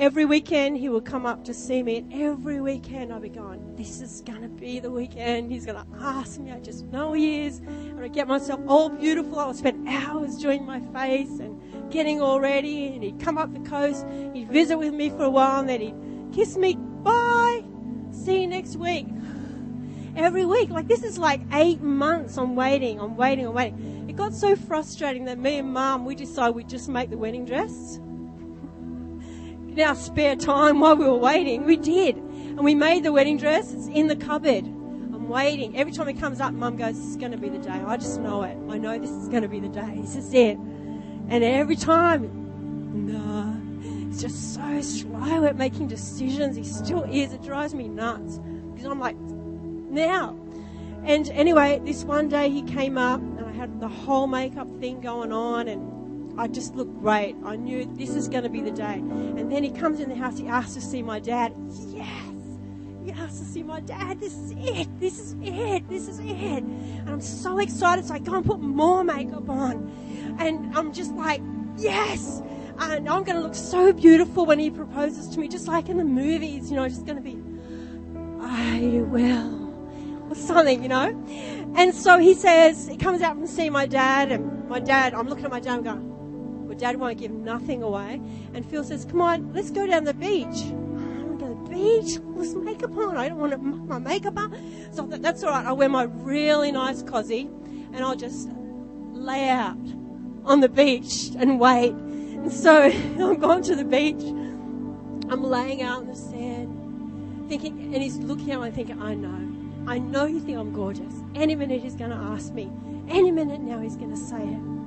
Every 0.00 0.24
weekend 0.24 0.78
he 0.78 0.88
would 0.88 1.04
come 1.04 1.26
up 1.26 1.44
to 1.44 1.52
see 1.52 1.82
me, 1.82 1.98
and 1.98 2.10
every 2.14 2.58
weekend 2.58 3.12
I'd 3.12 3.20
be 3.20 3.28
going, 3.28 3.76
This 3.76 4.00
is 4.00 4.22
going 4.22 4.40
to 4.40 4.48
be 4.48 4.80
the 4.80 4.90
weekend. 4.90 5.52
He's 5.52 5.66
going 5.66 5.76
to 5.76 5.86
ask 6.00 6.40
me. 6.40 6.52
I 6.52 6.58
just 6.58 6.86
know 6.86 7.12
he 7.12 7.42
is. 7.42 7.58
And 7.58 8.00
I'd 8.00 8.14
get 8.14 8.26
myself 8.26 8.60
all 8.66 8.88
beautiful. 8.88 9.38
I 9.38 9.46
would 9.48 9.56
spend 9.56 9.86
hours 9.86 10.38
doing 10.38 10.64
my 10.64 10.80
face 10.80 11.38
and 11.38 11.92
getting 11.92 12.22
all 12.22 12.40
ready. 12.40 12.94
And 12.94 13.04
he'd 13.04 13.20
come 13.20 13.36
up 13.36 13.52
the 13.52 13.68
coast, 13.68 14.06
he'd 14.32 14.50
visit 14.50 14.78
with 14.78 14.94
me 14.94 15.10
for 15.10 15.24
a 15.24 15.30
while, 15.30 15.60
and 15.60 15.68
then 15.68 15.80
he'd 15.82 16.34
kiss 16.34 16.56
me, 16.56 16.76
bye, 16.76 17.62
See 18.12 18.40
you 18.40 18.46
next 18.46 18.76
week. 18.76 19.06
Every 20.16 20.46
week. 20.46 20.70
Like, 20.70 20.88
this 20.88 21.04
is 21.04 21.18
like 21.18 21.42
eight 21.52 21.82
months 21.82 22.38
I'm 22.38 22.56
waiting, 22.56 22.98
I'm 23.00 23.16
waiting, 23.16 23.46
I'm 23.46 23.54
waiting. 23.54 24.06
It 24.08 24.16
got 24.16 24.32
so 24.32 24.56
frustrating 24.56 25.26
that 25.26 25.38
me 25.38 25.58
and 25.58 25.74
mum, 25.74 26.06
we 26.06 26.14
decided 26.14 26.54
we'd 26.56 26.70
just 26.70 26.88
make 26.88 27.10
the 27.10 27.18
wedding 27.18 27.44
dress. 27.44 28.00
In 29.76 29.80
our 29.80 29.94
spare 29.94 30.34
time 30.34 30.80
while 30.80 30.96
we 30.96 31.04
were 31.04 31.16
waiting, 31.16 31.64
we 31.64 31.76
did. 31.76 32.16
And 32.16 32.64
we 32.64 32.74
made 32.74 33.04
the 33.04 33.12
wedding 33.12 33.36
dress. 33.36 33.72
It's 33.72 33.86
in 33.86 34.08
the 34.08 34.16
cupboard. 34.16 34.64
I'm 34.64 35.28
waiting. 35.28 35.76
Every 35.76 35.92
time 35.92 36.08
it 36.08 36.18
comes 36.18 36.40
up, 36.40 36.52
mum 36.52 36.76
goes, 36.76 36.96
This 36.96 37.06
is 37.06 37.16
going 37.16 37.30
to 37.30 37.38
be 37.38 37.48
the 37.48 37.58
day. 37.58 37.70
I 37.70 37.96
just 37.96 38.20
know 38.20 38.42
it. 38.42 38.56
I 38.68 38.78
know 38.78 38.98
this 38.98 39.10
is 39.10 39.28
going 39.28 39.42
to 39.42 39.48
be 39.48 39.60
the 39.60 39.68
day. 39.68 39.98
This 40.00 40.16
is 40.16 40.34
it. 40.34 40.58
And 41.28 41.44
every 41.44 41.76
time, 41.76 43.06
no. 43.06 43.56
He's 43.80 44.20
just 44.20 44.54
so 44.54 44.82
slow 44.82 45.44
at 45.44 45.56
making 45.56 45.86
decisions. 45.86 46.56
He 46.56 46.64
still 46.64 47.04
is. 47.04 47.32
It 47.32 47.42
drives 47.42 47.72
me 47.72 47.86
nuts. 47.86 48.38
Because 48.72 48.86
I'm 48.86 48.98
like, 48.98 49.16
now. 49.16 50.36
And 51.04 51.30
anyway, 51.30 51.80
this 51.84 52.02
one 52.02 52.28
day 52.28 52.50
he 52.50 52.62
came 52.62 52.98
up 52.98 53.20
and 53.20 53.46
I 53.46 53.52
had 53.52 53.80
the 53.80 53.88
whole 53.88 54.26
makeup 54.26 54.68
thing 54.80 55.00
going 55.00 55.30
on 55.30 55.68
and 55.68 55.99
I 56.40 56.48
just 56.48 56.74
looked 56.74 56.98
great. 57.00 57.36
I 57.44 57.56
knew 57.56 57.84
this 57.96 58.16
is 58.16 58.26
going 58.26 58.44
to 58.44 58.48
be 58.48 58.62
the 58.62 58.70
day. 58.70 58.94
And 58.94 59.52
then 59.52 59.62
he 59.62 59.70
comes 59.70 60.00
in 60.00 60.08
the 60.08 60.14
house, 60.14 60.38
he 60.38 60.48
asks 60.48 60.72
to 60.72 60.80
see 60.80 61.02
my 61.02 61.20
dad. 61.20 61.52
Yes! 61.88 62.08
He 63.04 63.12
asks 63.12 63.40
to 63.40 63.44
see 63.44 63.62
my 63.62 63.80
dad. 63.80 64.20
This 64.20 64.32
is 64.32 64.52
it. 64.56 64.88
This 64.98 65.18
is 65.20 65.36
it. 65.42 65.86
This 65.90 66.08
is 66.08 66.18
it. 66.18 66.62
And 66.62 67.10
I'm 67.10 67.20
so 67.20 67.58
excited. 67.58 68.06
So 68.06 68.14
I 68.14 68.20
go 68.20 68.36
and 68.36 68.46
put 68.46 68.58
more 68.58 69.04
makeup 69.04 69.50
on. 69.50 70.36
And 70.38 70.74
I'm 70.74 70.94
just 70.94 71.12
like, 71.12 71.42
yes! 71.76 72.40
And 72.78 73.06
I'm 73.06 73.22
going 73.22 73.36
to 73.36 73.42
look 73.42 73.54
so 73.54 73.92
beautiful 73.92 74.46
when 74.46 74.58
he 74.58 74.70
proposes 74.70 75.28
to 75.34 75.40
me, 75.40 75.46
just 75.46 75.68
like 75.68 75.90
in 75.90 75.98
the 75.98 76.04
movies, 76.04 76.70
you 76.70 76.76
know, 76.76 76.88
just 76.88 77.04
going 77.04 77.18
to 77.18 77.22
be, 77.22 77.36
I 78.40 79.02
will 79.04 79.60
or 80.30 80.34
something, 80.34 80.82
you 80.82 80.88
know. 80.88 81.08
And 81.76 81.94
so 81.94 82.18
he 82.18 82.32
says, 82.32 82.88
he 82.88 82.96
comes 82.96 83.20
out 83.20 83.36
from 83.36 83.46
seeing 83.46 83.72
my 83.72 83.84
dad, 83.84 84.32
and 84.32 84.66
my 84.70 84.80
dad, 84.80 85.12
I'm 85.12 85.28
looking 85.28 85.44
at 85.44 85.50
my 85.50 85.60
dad 85.60 85.74
and 85.74 85.84
going, 85.84 86.09
dad 86.80 86.96
won't 86.96 87.18
give 87.18 87.30
nothing 87.30 87.82
away. 87.82 88.20
And 88.54 88.64
Phil 88.64 88.82
says, 88.82 89.04
come 89.04 89.20
on, 89.20 89.52
let's 89.52 89.70
go 89.70 89.86
down 89.86 90.04
the 90.04 90.14
beach. 90.14 90.46
I'm 90.46 91.38
going 91.38 91.38
to 91.38 91.46
the 91.46 91.76
beach 91.76 92.18
with 92.18 92.56
makeup 92.56 92.96
on. 92.96 93.16
I 93.16 93.28
don't 93.28 93.38
want 93.38 93.52
to 93.52 93.58
muck 93.58 93.88
my 93.88 93.98
makeup 93.98 94.38
on. 94.38 94.52
So 94.92 95.04
I 95.04 95.10
thought, 95.10 95.22
that's 95.22 95.44
all 95.44 95.50
right. 95.50 95.66
I'll 95.66 95.76
wear 95.76 95.88
my 95.88 96.04
really 96.04 96.72
nice 96.72 97.02
cosy, 97.02 97.42
and 97.92 97.98
I'll 97.98 98.16
just 98.16 98.48
lay 99.12 99.48
out 99.48 99.76
on 100.44 100.60
the 100.60 100.68
beach 100.68 101.30
and 101.36 101.60
wait. 101.60 101.92
And 101.92 102.52
so 102.52 102.82
I'm 102.84 103.38
going 103.38 103.62
to 103.64 103.76
the 103.76 103.84
beach. 103.84 104.22
I'm 105.30 105.44
laying 105.44 105.82
out 105.82 106.02
in 106.02 106.08
the 106.08 106.16
sand, 106.16 107.48
thinking, 107.48 107.94
and 107.94 108.02
he's 108.02 108.16
looking 108.16 108.50
at 108.50 108.60
me 108.60 108.70
thinking, 108.70 109.00
I 109.00 109.14
know. 109.14 109.46
I 109.86 109.98
know 109.98 110.24
you 110.24 110.40
think 110.40 110.58
I'm 110.58 110.72
gorgeous. 110.72 111.12
Any 111.34 111.54
minute 111.54 111.82
he's 111.82 111.94
going 111.94 112.10
to 112.10 112.16
ask 112.16 112.52
me. 112.52 112.70
Any 113.08 113.30
minute 113.30 113.60
now 113.60 113.80
he's 113.80 113.96
going 113.96 114.10
to 114.10 114.16
say 114.16 114.42
it. 114.42 114.79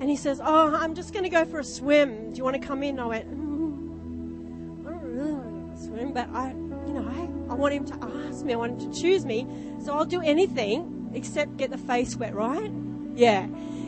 And 0.00 0.10
he 0.10 0.16
says, 0.16 0.40
Oh, 0.44 0.74
I'm 0.74 0.94
just 0.94 1.12
going 1.12 1.24
to 1.24 1.30
go 1.30 1.44
for 1.44 1.60
a 1.60 1.64
swim. 1.64 2.32
Do 2.32 2.38
you 2.38 2.44
want 2.44 2.60
to 2.60 2.66
come 2.66 2.82
in? 2.82 2.98
I 2.98 3.06
went, 3.06 3.30
mm, 3.30 4.86
I 4.86 4.90
don't 4.90 5.02
really 5.02 5.32
want 5.32 5.76
to 5.76 5.82
swim, 5.82 6.12
but 6.12 6.28
I, 6.30 6.50
you 6.50 6.92
know, 6.92 7.08
I, 7.08 7.52
I 7.52 7.54
want 7.54 7.74
him 7.74 7.84
to 7.86 7.94
ask 8.28 8.44
me. 8.44 8.52
I 8.52 8.56
want 8.56 8.80
him 8.80 8.92
to 8.92 9.00
choose 9.00 9.24
me. 9.24 9.46
So 9.82 9.94
I'll 9.94 10.04
do 10.04 10.20
anything 10.20 11.10
except 11.14 11.56
get 11.56 11.70
the 11.70 11.78
face 11.78 12.14
wet, 12.16 12.34
right? 12.34 12.70
Yeah, 13.14 13.46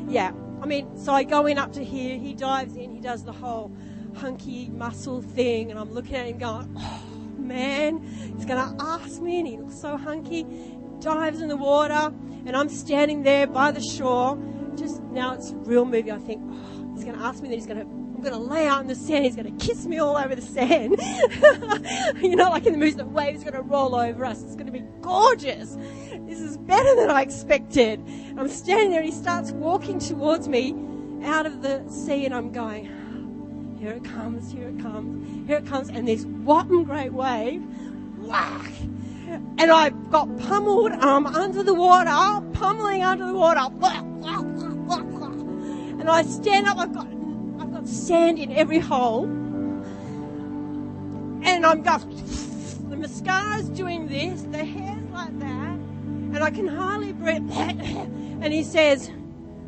yeah. 0.09 0.33
I 0.63 0.67
mean, 0.67 0.97
so 0.97 1.13
I 1.13 1.25
go 1.25 1.47
in 1.47 1.59
up 1.59 1.73
to 1.75 1.85
here. 1.85 2.17
He 2.17 2.35
dives 2.35 2.77
in. 2.77 2.91
He 2.91 3.01
does 3.01 3.25
the 3.25 3.33
whole 3.33 3.71
hunky 4.17 4.69
muscle 4.71 5.23
thing, 5.23 5.71
and 5.71 5.79
I'm 5.79 5.93
looking 5.93 6.17
at 6.17 6.27
him 6.27 6.39
going, 6.39 6.75
oh, 6.77 7.03
man. 7.37 8.03
He's 8.37 8.47
going 8.47 8.77
to 8.77 8.83
ask 8.83 9.21
me, 9.21 9.39
and 9.39 9.47
he 9.47 9.59
looks 9.59 9.81
so 9.81 9.97
hunky. 9.97 10.47
Dives 11.01 11.41
in 11.41 11.49
the 11.49 11.57
water, 11.57 12.13
and 12.47 12.57
I'm 12.57 12.69
standing 12.69 13.23
there 13.23 13.47
by 13.47 13.71
the 13.71 13.81
shore. 13.81 14.37
Just 14.79 15.03
now, 15.03 15.35
it's 15.35 15.53
real 15.53 15.85
movie. 15.85 16.13
I 16.13 16.19
think, 16.19 16.43
oh, 16.45 16.93
he's 16.95 17.05
going 17.05 17.17
to 17.17 17.25
ask 17.25 17.43
me, 17.43 17.49
that 17.49 17.55
he's 17.55 17.67
going 17.67 17.81
to 17.81 17.99
I'm 18.19 18.25
going 18.25 18.35
to 18.35 18.53
lay 18.53 18.67
out 18.67 18.81
in 18.81 18.89
the 18.89 18.97
sand. 18.97 19.27
He's 19.27 19.37
going 19.37 19.57
to 19.57 19.65
kiss 19.65 19.87
me 19.87 20.01
all 20.01 20.17
over 20.17 20.35
the 20.35 20.43
sand. 20.43 20.97
you 22.21 22.35
know, 22.35 22.51
like 22.51 22.67
in 22.67 22.73
the 22.73 22.79
movies, 22.79 22.97
the 22.97 23.05
waves 23.07 23.45
going 23.45 23.55
to 23.55 23.63
roll 23.63 23.95
over 23.95 24.25
us. 24.25 24.43
It's 24.43 24.57
going 24.57 24.67
to 24.67 24.73
be 24.73 24.83
gorgeous. 25.01 25.77
This 26.27 26.41
is 26.41 26.57
better 26.57 26.97
than 26.97 27.11
I 27.11 27.23
expected. 27.23 28.01
I'm 28.37 28.49
standing 28.49 28.91
there 28.91 29.03
and 29.03 29.09
he 29.09 29.15
starts 29.15 29.53
walking 29.53 30.01
towards 30.01 30.49
me 30.49 30.75
out 31.23 31.47
of 31.47 31.63
the 31.63 31.89
sea 31.89 32.25
and 32.25 32.35
I'm 32.35 32.51
going, 32.51 33.77
here 33.79 33.93
it 33.93 34.05
comes, 34.05 34.51
here 34.51 34.69
it 34.69 34.81
comes, 34.81 35.47
here 35.49 35.59
it 35.59 35.67
comes, 35.67 35.89
and 35.89 36.09
this 36.09 36.25
whopping 36.25 36.83
great 36.83 37.13
wave, 37.13 37.63
whack! 38.19 38.73
And 39.59 39.71
I 39.71 39.91
got 40.11 40.37
pummeled, 40.39 40.91
I'm 40.91 41.27
under 41.27 41.63
the 41.63 41.75
water, 41.75 42.45
pummeling 42.53 43.05
under 43.05 43.27
the 43.27 43.35
water, 43.35 43.61
and 46.09 46.17
I 46.17 46.23
stand 46.31 46.67
up, 46.67 46.79
I've 46.79 46.95
got, 46.95 47.07
I've 47.61 47.71
got 47.71 47.87
sand 47.87 48.39
in 48.39 48.51
every 48.53 48.79
hole, 48.79 49.25
and 51.45 51.67
I'm 51.67 51.83
going, 51.83 52.17
the 52.89 52.97
mascara's 52.97 53.69
doing 53.69 54.09
this, 54.09 54.41
the 54.43 54.65
hair's 54.65 55.11
like 55.11 55.39
that, 55.39 55.75
and 55.75 56.39
I 56.39 56.51
can 56.51 56.67
hardly 56.67 57.13
breathe, 57.13 57.51
and 57.53 58.55
he 58.55 58.63
says, 58.63 59.11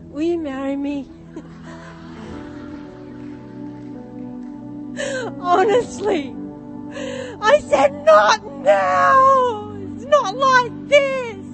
will 0.09 0.23
you 0.23 0.39
marry 0.39 0.77
me? 0.77 1.11
Honestly. 5.41 6.35
I 7.43 7.61
said, 7.69 8.03
not 8.07 8.43
now. 8.63 9.77
It's 9.95 10.07
not 10.07 10.35
like 10.35 10.89
this. 10.89 11.47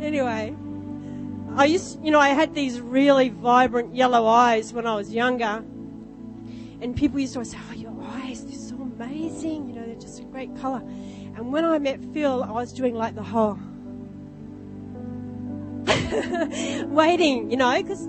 Anyway, 0.00 0.54
I 1.58 1.64
used, 1.64 2.04
you 2.04 2.12
know, 2.12 2.20
I 2.20 2.28
had 2.28 2.54
these 2.54 2.80
really 2.80 3.30
vibrant 3.30 3.92
yellow 3.92 4.26
eyes 4.26 4.72
when 4.72 4.86
I 4.86 4.94
was 4.94 5.12
younger. 5.12 5.64
And 6.80 6.94
people 6.94 7.18
used 7.18 7.32
to 7.32 7.40
always 7.40 7.50
say, 7.50 7.58
oh, 7.68 7.74
your 7.74 8.00
eyes, 8.00 8.44
they're 8.44 8.56
so 8.56 8.76
amazing. 8.76 9.68
You 9.68 9.74
know, 9.74 9.84
they're 9.84 9.96
just 9.96 10.20
a 10.20 10.22
great 10.22 10.56
color. 10.58 10.78
And 10.78 11.52
when 11.52 11.64
I 11.64 11.80
met 11.80 11.98
Phil, 12.14 12.44
I 12.44 12.52
was 12.52 12.72
doing 12.72 12.94
like 12.94 13.16
the 13.16 13.24
whole 13.24 13.58
waiting, 16.94 17.50
you 17.50 17.56
know, 17.56 17.82
because 17.82 18.06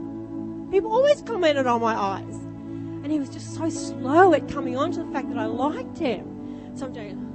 people 0.69 0.93
always 0.93 1.23
commented 1.23 1.65
on 1.65 1.81
my 1.81 1.95
eyes. 1.95 2.35
And 3.03 3.11
he 3.11 3.17
was 3.17 3.29
just 3.29 3.55
so 3.55 3.67
slow 3.67 4.31
at 4.35 4.47
coming 4.47 4.77
on 4.77 4.91
to 4.91 5.03
the 5.03 5.11
fact 5.11 5.27
that 5.29 5.39
I 5.39 5.45
liked 5.45 5.97
him. 5.97 6.75
So 6.75 6.85
I'm 6.85 6.93
doing, 6.93 7.25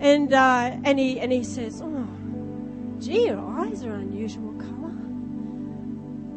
and 0.00 0.32
uh, 0.32 0.78
and 0.84 0.98
he 0.98 1.20
and 1.20 1.30
he 1.30 1.44
says, 1.44 1.82
"Oh, 1.82 2.08
gee, 3.00 3.26
your 3.26 3.38
eyes 3.38 3.84
are 3.84 3.92
an 3.92 4.02
unusual 4.02 4.52
colour, 4.54 4.94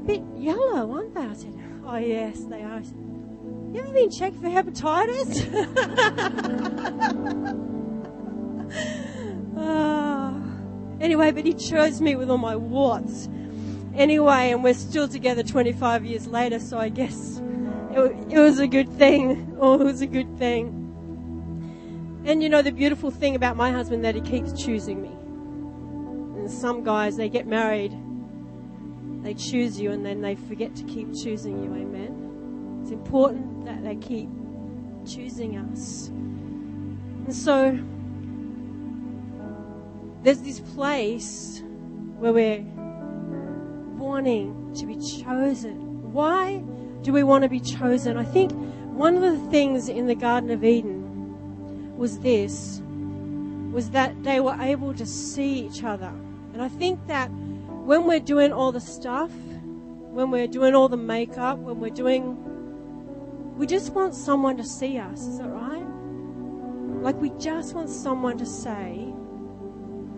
bit 0.06 0.22
yellow, 0.38 0.92
aren't 0.92 1.14
they?" 1.14 1.22
I 1.22 1.34
said, 1.34 1.54
"Oh 1.86 1.98
yes, 1.98 2.44
they 2.46 2.62
are." 2.64 2.84
Said, 2.84 2.98
you 3.74 3.80
ever 3.80 3.94
been 3.94 4.10
checked 4.10 4.36
for 4.36 4.48
hepatitis? 4.48 5.48
uh, 9.58 10.34
anyway, 11.02 11.32
but 11.32 11.46
he 11.46 11.54
chose 11.54 12.02
me 12.02 12.16
with 12.18 12.30
all 12.30 12.38
my 12.38 12.56
warts 12.58 13.30
anyway, 13.96 14.52
and 14.52 14.64
we're 14.64 14.74
still 14.74 15.08
together 15.08 15.44
25 15.44 16.06
years 16.06 16.28
later, 16.28 16.60
so 16.60 16.78
I 16.78 16.90
guess 16.90 17.42
it, 17.92 18.00
it 18.30 18.40
was 18.40 18.60
a 18.60 18.68
good 18.68 18.90
thing. 18.90 19.48
Oh, 19.62 19.80
it 19.80 19.84
was 19.84 20.02
a 20.02 20.08
good 20.08 20.40
thing. 20.40 20.80
And 22.26 22.42
you 22.42 22.50
know, 22.50 22.64
the 22.64 22.72
beautiful 22.72 23.12
thing 23.12 23.36
about 23.36 23.56
my 23.56 23.70
husband 23.72 24.04
that 24.04 24.16
he 24.16 24.22
keeps 24.22 24.54
choosing 24.54 25.04
me. 25.04 25.12
Some 26.52 26.84
guys, 26.84 27.18
they 27.18 27.30
get 27.30 27.48
married, 27.48 27.96
they 29.24 29.34
choose 29.34 29.80
you, 29.80 29.92
and 29.92 30.06
then 30.06 30.22
they 30.22 30.36
forget 30.36 30.76
to 30.76 30.84
keep 30.84 31.14
choosing 31.16 31.64
you. 31.64 31.74
Amen. 31.74 32.82
It's 32.82 32.92
important 32.92 33.66
that 33.66 33.84
they 33.84 33.96
keep 33.96 34.30
choosing 35.08 35.58
us. 35.58 36.08
And 36.10 37.36
so, 37.36 37.80
there's 40.24 40.42
this 40.42 40.60
place 40.60 41.64
where 42.18 42.34
we're 42.34 42.64
wanting 43.98 44.74
to 44.76 44.86
be 44.86 44.96
chosen. 44.96 46.12
Why 46.14 46.58
do 47.02 47.14
we 47.14 47.24
want 47.24 47.44
to 47.44 47.50
be 47.50 47.60
chosen? 47.60 48.18
I 48.18 48.26
think 48.26 48.52
one 48.92 49.16
of 49.16 49.22
the 49.22 49.50
things 49.50 49.90
in 49.90 50.06
the 50.06 50.16
Garden 50.16 50.52
of 50.52 50.64
Eden 50.64 51.98
was 51.98 52.20
this 52.20 52.82
was 53.72 53.92
that 53.92 54.22
they 54.24 54.40
were 54.40 54.58
able 54.60 54.94
to 54.94 55.06
see 55.06 55.66
each 55.66 55.84
other. 55.84 56.12
And 56.54 56.62
I 56.62 56.68
think 56.68 57.08
that 57.08 57.28
when 57.28 58.06
we're 58.06 58.20
doing 58.20 58.52
all 58.52 58.72
the 58.72 58.82
stuff, 58.82 59.32
when 59.32 60.32
we're 60.32 60.48
doing 60.48 60.76
all 60.76 60.90
the 60.90 60.98
makeup, 60.98 61.58
when 61.58 61.80
we're 61.80 61.90
doing 61.90 62.38
we 63.58 63.68
just 63.68 63.92
want 63.94 64.16
someone 64.16 64.58
to 64.58 64.64
see 64.64 64.98
us, 64.98 65.22
is 65.22 65.38
that 65.38 65.50
right? 65.50 65.86
Like 67.04 67.16
we 67.22 67.30
just 67.38 67.76
want 67.76 67.90
someone 67.90 68.38
to 68.40 68.46
say, 68.46 69.14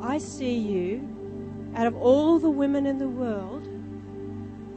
I 0.02 0.18
see 0.18 0.54
you 0.54 1.14
out 1.76 1.88
of 1.88 1.96
all 1.96 2.38
the 2.38 2.50
women 2.50 2.86
in 2.86 3.00
the 3.00 3.08
world, 3.08 3.68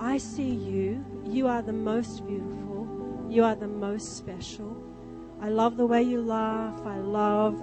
I 0.00 0.16
see 0.16 0.50
you. 0.50 1.04
You 1.24 1.46
are 1.46 1.60
the 1.60 1.72
most 1.72 2.26
beautiful. 2.26 2.88
You 3.28 3.44
are 3.44 3.54
the 3.54 3.68
most 3.68 4.16
special. 4.16 4.82
I 5.40 5.50
love 5.50 5.76
the 5.76 5.84
way 5.84 6.02
you 6.02 6.22
laugh. 6.22 6.80
I 6.86 6.98
love, 6.98 7.54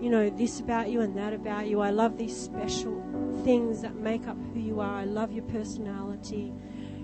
you 0.00 0.10
know, 0.10 0.28
this 0.28 0.60
about 0.60 0.90
you 0.90 1.00
and 1.00 1.16
that 1.16 1.32
about 1.32 1.68
you. 1.68 1.80
I 1.80 1.90
love 1.90 2.18
these 2.18 2.36
special 2.36 3.00
things 3.46 3.80
that 3.80 3.94
make 3.94 4.26
up 4.26 4.36
who 4.52 4.58
you 4.58 4.80
are. 4.80 4.96
I 4.96 5.04
love 5.04 5.30
your 5.30 5.44
personality. 5.44 6.52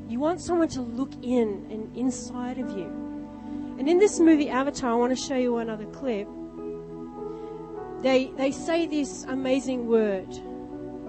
You 0.09 0.18
want 0.18 0.40
someone 0.40 0.66
to 0.70 0.83
look 0.83 1.12
in 1.22 1.68
and 1.70 1.96
inside 1.96 2.59
of 2.59 2.76
you. 2.76 2.87
And 3.78 3.88
in 3.88 4.00
this 4.00 4.18
movie 4.18 4.50
Avatar, 4.50 4.90
I 4.90 4.94
want 4.96 5.16
to 5.16 5.24
show 5.24 5.37
you 5.37 5.59
another 5.59 5.87
clip. 5.87 6.26
They, 8.02 8.33
they 8.37 8.50
say 8.50 8.88
this 8.88 9.22
amazing 9.28 9.87
word. 9.87 10.26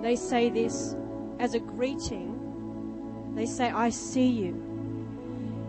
They 0.04 0.16
say 0.16 0.52
this 0.52 0.96
as 1.40 1.56
a 1.56 1.60
greeting. 1.60 3.34
They 3.34 3.48
say, 3.48 3.72
I 3.72 3.90
see 3.90 4.28
you. 4.28 4.54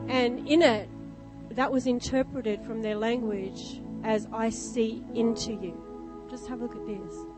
And 0.09 0.46
in 0.46 0.61
it, 0.61 0.90
that 1.53 1.72
was 1.72 1.87
interpreted 1.87 2.62
from 2.66 2.83
their 2.83 2.96
language 2.96 3.81
as 4.03 4.29
I 4.31 4.50
see 4.50 5.03
into 5.14 5.53
you. 5.53 6.27
Just 6.31 6.48
have 6.48 6.61
a 6.61 6.64
look 6.64 6.77
at 6.77 6.87
this. 6.87 7.34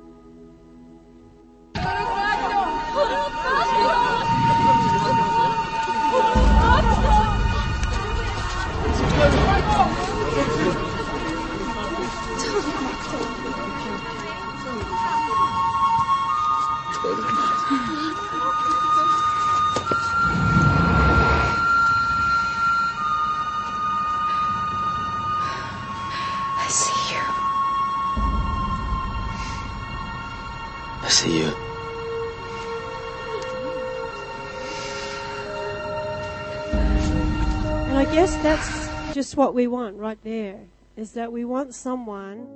And 37.97 37.97
I 37.97 38.05
guess 38.15 38.35
that's 38.43 39.15
just 39.15 39.37
what 39.37 39.55
we 39.55 39.67
want 39.67 39.97
right 39.97 40.19
there 40.23 40.61
is 40.97 41.13
that 41.13 41.33
we 41.33 41.45
want 41.45 41.75
someone 41.75 42.47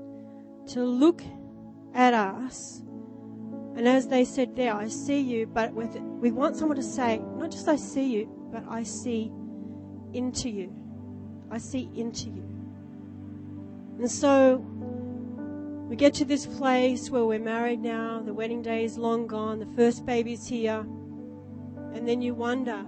to 0.69 0.85
look 0.85 1.23
at 1.95 2.15
us. 2.15 2.83
And 3.77 3.87
as 3.89 4.09
they 4.09 4.25
said 4.25 4.57
there, 4.57 4.75
I 4.75 4.89
see 4.89 5.21
you, 5.21 5.47
but 5.47 5.73
with 5.73 5.97
we 5.97 6.33
want 6.33 6.57
someone 6.57 6.77
to 6.77 6.83
say, 6.83 7.19
not 7.37 7.51
just 7.51 7.69
I 7.69 7.77
see 7.77 8.13
you, 8.13 8.29
but 8.53 8.65
I 8.69 8.83
see 8.83 9.31
into 10.13 10.49
you. 10.49 10.73
I 11.51 11.59
see 11.59 11.91
into 11.95 12.31
you. 12.31 12.45
And 13.99 14.11
so 14.11 14.65
we 15.91 15.97
get 15.97 16.15
to 16.15 16.25
this 16.25 16.47
place 16.47 17.11
where 17.11 17.25
we're 17.25 17.41
married 17.41 17.81
now, 17.81 18.23
the 18.25 18.33
wedding 18.33 18.63
day 18.63 18.85
is 18.85 18.97
long 18.97 19.27
gone, 19.27 19.59
the 19.59 19.67
first 19.75 20.07
baby's 20.07 20.47
here, 20.47 20.87
and 21.93 22.07
then 22.07 22.23
you 22.23 22.33
wonder, 22.33 22.85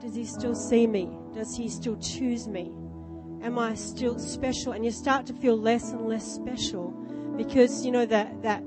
does 0.00 0.16
he 0.16 0.24
still 0.24 0.56
see 0.56 0.88
me? 0.88 1.08
Does 1.32 1.56
he 1.56 1.68
still 1.68 1.96
choose 1.98 2.48
me? 2.48 2.72
Am 3.44 3.60
I 3.60 3.76
still 3.76 4.18
special? 4.18 4.72
And 4.72 4.84
you 4.84 4.90
start 4.90 5.24
to 5.26 5.32
feel 5.32 5.56
less 5.56 5.92
and 5.92 6.08
less 6.08 6.26
special 6.26 6.88
because 7.36 7.86
you 7.86 7.92
know 7.92 8.06
that 8.06 8.42
that 8.42 8.64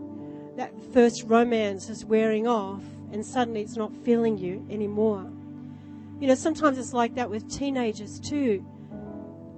that 0.56 0.72
first 0.94 1.24
romance 1.24 1.90
is 1.90 2.06
wearing 2.06 2.48
off 2.48 2.82
and 3.12 3.26
suddenly 3.26 3.62
it's 3.62 3.76
not 3.76 3.94
feeling 4.06 4.38
you 4.38 4.66
anymore. 4.70 5.30
You 6.22 6.30
know, 6.30 6.36
sometimes 6.36 6.78
it's 6.78 6.94
like 6.94 7.16
that 7.16 7.30
with 7.30 7.54
teenagers 7.54 8.22
too. 8.22 8.66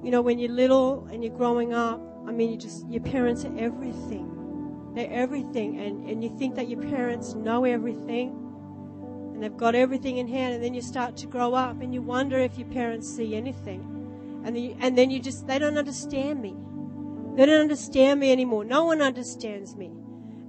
You 0.04 0.10
know, 0.10 0.24
when 0.24 0.40
you're 0.40 0.52
little 0.52 1.08
and 1.12 1.24
you're 1.24 1.38
growing 1.38 1.72
up, 1.72 2.02
I 2.28 2.32
mean, 2.32 2.52
you 2.52 2.58
just, 2.58 2.88
your 2.90 3.02
parents 3.02 3.46
are 3.46 3.58
everything. 3.58 4.92
They're 4.94 5.12
everything. 5.12 5.80
And, 5.80 6.10
and 6.10 6.24
you 6.24 6.36
think 6.38 6.56
that 6.56 6.68
your 6.68 6.82
parents 6.82 7.34
know 7.34 7.64
everything 7.64 8.30
and 9.34 9.42
they've 9.42 9.56
got 9.56 9.76
everything 9.76 10.18
in 10.18 10.28
hand. 10.28 10.56
And 10.56 10.64
then 10.64 10.74
you 10.74 10.82
start 10.82 11.16
to 11.18 11.28
grow 11.28 11.54
up 11.54 11.82
and 11.82 11.94
you 11.94 12.02
wonder 12.02 12.38
if 12.38 12.58
your 12.58 12.68
parents 12.68 13.08
see 13.08 13.36
anything. 13.36 14.42
And 14.44 14.56
then 14.56 14.64
you, 14.64 14.78
and 14.80 14.98
then 14.98 15.10
you 15.10 15.20
just, 15.20 15.48
they 15.48 15.58
don't 15.58 15.78
understand 15.78 16.42
me. 16.42 16.56
They 17.36 17.46
don't 17.46 17.62
understand 17.62 18.20
me 18.20 18.32
anymore. 18.32 18.66
No 18.66 18.86
one 18.86 19.02
understands 19.02 19.76
me. 19.76 19.92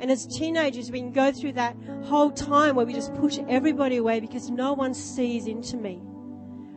And 0.00 0.10
as 0.10 0.26
teenagers, 0.26 0.90
we 0.90 1.00
can 1.00 1.12
go 1.12 1.32
through 1.32 1.52
that 1.52 1.76
whole 2.04 2.30
time 2.30 2.76
where 2.76 2.86
we 2.86 2.94
just 2.94 3.14
push 3.14 3.38
everybody 3.48 3.96
away 3.96 4.20
because 4.20 4.48
no 4.50 4.72
one 4.72 4.94
sees 4.94 5.46
into 5.46 5.76
me. 5.76 6.00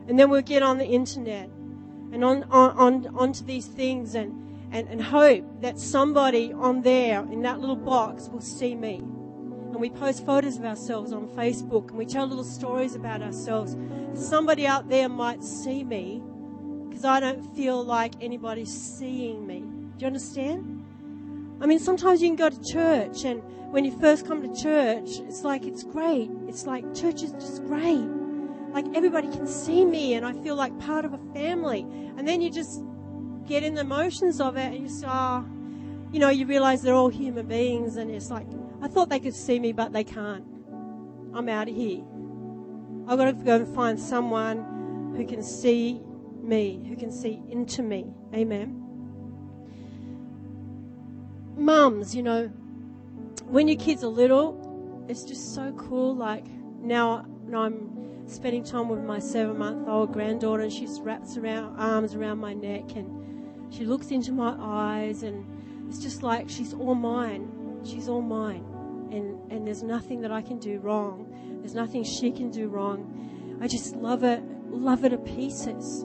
And 0.08 0.18
then 0.18 0.28
we'll 0.28 0.42
get 0.42 0.62
on 0.62 0.78
the 0.78 0.86
internet 0.86 1.48
and 2.12 2.24
on, 2.24 2.42
on, 2.44 2.76
on 2.76 3.16
onto 3.16 3.44
these 3.44 3.66
things 3.66 4.14
and, 4.14 4.51
and, 4.72 4.88
and 4.88 5.00
hope 5.00 5.44
that 5.60 5.78
somebody 5.78 6.52
on 6.52 6.82
there 6.82 7.20
in 7.30 7.42
that 7.42 7.60
little 7.60 7.76
box 7.76 8.28
will 8.28 8.40
see 8.40 8.74
me. 8.74 8.96
And 8.96 9.76
we 9.76 9.90
post 9.90 10.26
photos 10.26 10.56
of 10.56 10.64
ourselves 10.64 11.12
on 11.12 11.28
Facebook 11.28 11.90
and 11.90 11.98
we 11.98 12.06
tell 12.06 12.26
little 12.26 12.44
stories 12.44 12.94
about 12.94 13.22
ourselves. 13.22 13.76
Somebody 14.14 14.66
out 14.66 14.88
there 14.88 15.08
might 15.08 15.44
see 15.44 15.84
me 15.84 16.22
because 16.88 17.04
I 17.04 17.20
don't 17.20 17.54
feel 17.54 17.84
like 17.84 18.14
anybody's 18.20 18.72
seeing 18.72 19.46
me. 19.46 19.60
Do 19.60 20.00
you 20.00 20.06
understand? 20.06 20.84
I 21.60 21.66
mean, 21.66 21.78
sometimes 21.78 22.20
you 22.20 22.28
can 22.28 22.36
go 22.36 22.50
to 22.50 22.64
church, 22.64 23.24
and 23.24 23.40
when 23.72 23.84
you 23.84 23.96
first 23.98 24.26
come 24.26 24.42
to 24.42 24.60
church, 24.60 25.20
it's 25.20 25.42
like 25.42 25.64
it's 25.64 25.84
great. 25.84 26.28
It's 26.48 26.66
like 26.66 26.84
church 26.94 27.22
is 27.22 27.30
just 27.32 27.64
great. 27.66 28.04
Like 28.72 28.84
everybody 28.94 29.28
can 29.28 29.46
see 29.46 29.84
me, 29.84 30.14
and 30.14 30.26
I 30.26 30.32
feel 30.42 30.56
like 30.56 30.76
part 30.80 31.04
of 31.04 31.14
a 31.14 31.20
family. 31.32 31.86
And 32.16 32.26
then 32.26 32.42
you 32.42 32.50
just 32.50 32.82
get 33.46 33.62
in 33.62 33.74
the 33.74 33.84
motions 33.84 34.40
of 34.40 34.56
it, 34.56 34.72
and 34.72 34.82
you 34.82 34.88
say, 34.88 35.06
oh, 35.08 35.44
you 36.12 36.18
know, 36.18 36.30
you 36.30 36.46
realize 36.46 36.82
they're 36.82 36.94
all 36.94 37.08
human 37.08 37.46
beings, 37.46 37.96
and 37.96 38.10
it's 38.10 38.30
like, 38.30 38.46
I 38.80 38.88
thought 38.88 39.08
they 39.08 39.20
could 39.20 39.34
see 39.34 39.58
me, 39.58 39.72
but 39.72 39.92
they 39.92 40.04
can't. 40.04 40.44
I'm 41.34 41.48
out 41.48 41.68
of 41.68 41.74
here. 41.74 42.02
I've 43.08 43.18
got 43.18 43.24
to 43.26 43.32
go 43.32 43.56
and 43.56 43.74
find 43.74 43.98
someone 43.98 45.14
who 45.16 45.26
can 45.26 45.42
see 45.42 46.00
me, 46.42 46.84
who 46.88 46.96
can 46.96 47.10
see 47.10 47.42
into 47.48 47.82
me. 47.82 48.12
Amen 48.34 48.82
mums, 51.56 52.14
you 52.14 52.22
know, 52.22 52.48
when 53.46 53.68
your 53.68 53.78
kids 53.78 54.02
are 54.04 54.08
little, 54.08 55.04
it's 55.08 55.24
just 55.24 55.54
so 55.54 55.72
cool. 55.72 56.14
Like 56.14 56.46
now, 56.80 57.26
now 57.46 57.62
I'm 57.62 58.28
spending 58.28 58.64
time 58.64 58.88
with 58.88 59.00
my 59.00 59.18
seven 59.18 59.58
month 59.58 59.88
old 59.88 60.12
granddaughter 60.12 60.62
and 60.62 60.72
she 60.72 60.86
wraps 61.00 61.36
around 61.36 61.78
arms 61.78 62.14
around 62.14 62.38
my 62.38 62.54
neck 62.54 62.96
and 62.96 63.21
she 63.72 63.84
looks 63.84 64.10
into 64.10 64.32
my 64.32 64.54
eyes 64.58 65.22
and 65.22 65.44
it's 65.88 65.98
just 65.98 66.22
like 66.22 66.48
she's 66.48 66.74
all 66.74 66.94
mine. 66.94 67.80
She's 67.84 68.08
all 68.08 68.22
mine. 68.22 68.64
And, 69.10 69.50
and 69.50 69.66
there's 69.66 69.82
nothing 69.82 70.20
that 70.22 70.30
I 70.30 70.42
can 70.42 70.58
do 70.58 70.78
wrong. 70.78 71.26
There's 71.60 71.74
nothing 71.74 72.04
she 72.04 72.30
can 72.30 72.50
do 72.50 72.68
wrong. 72.68 73.58
I 73.60 73.68
just 73.68 73.96
love 73.96 74.24
it, 74.24 74.42
love 74.68 75.04
it 75.04 75.10
to 75.10 75.18
pieces. 75.18 76.02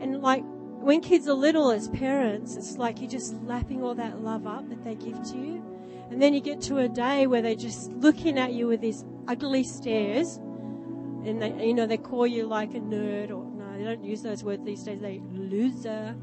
And 0.00 0.20
like 0.22 0.42
when 0.44 1.00
kids 1.00 1.26
are 1.28 1.34
little 1.34 1.70
as 1.70 1.88
parents, 1.88 2.56
it's 2.56 2.76
like 2.76 3.00
you're 3.00 3.10
just 3.10 3.34
lapping 3.42 3.82
all 3.82 3.94
that 3.96 4.20
love 4.22 4.46
up 4.46 4.68
that 4.68 4.84
they 4.84 4.94
give 4.94 5.22
to 5.32 5.38
you. 5.38 5.64
And 6.10 6.22
then 6.22 6.34
you 6.34 6.40
get 6.40 6.60
to 6.62 6.78
a 6.78 6.88
day 6.88 7.26
where 7.26 7.42
they're 7.42 7.54
just 7.54 7.90
looking 7.92 8.38
at 8.38 8.52
you 8.52 8.66
with 8.66 8.80
these 8.80 9.04
ugly 9.26 9.64
stares. 9.64 10.36
And 10.36 11.42
they, 11.42 11.66
you 11.66 11.74
know, 11.74 11.86
they 11.86 11.98
call 11.98 12.26
you 12.26 12.46
like 12.46 12.74
a 12.74 12.80
nerd 12.80 13.30
or 13.30 13.44
no, 13.44 13.76
they 13.76 13.84
don't 13.84 14.04
use 14.04 14.22
those 14.22 14.44
words 14.44 14.64
these 14.64 14.84
days. 14.84 15.00
They 15.00 15.20
loser. 15.30 16.14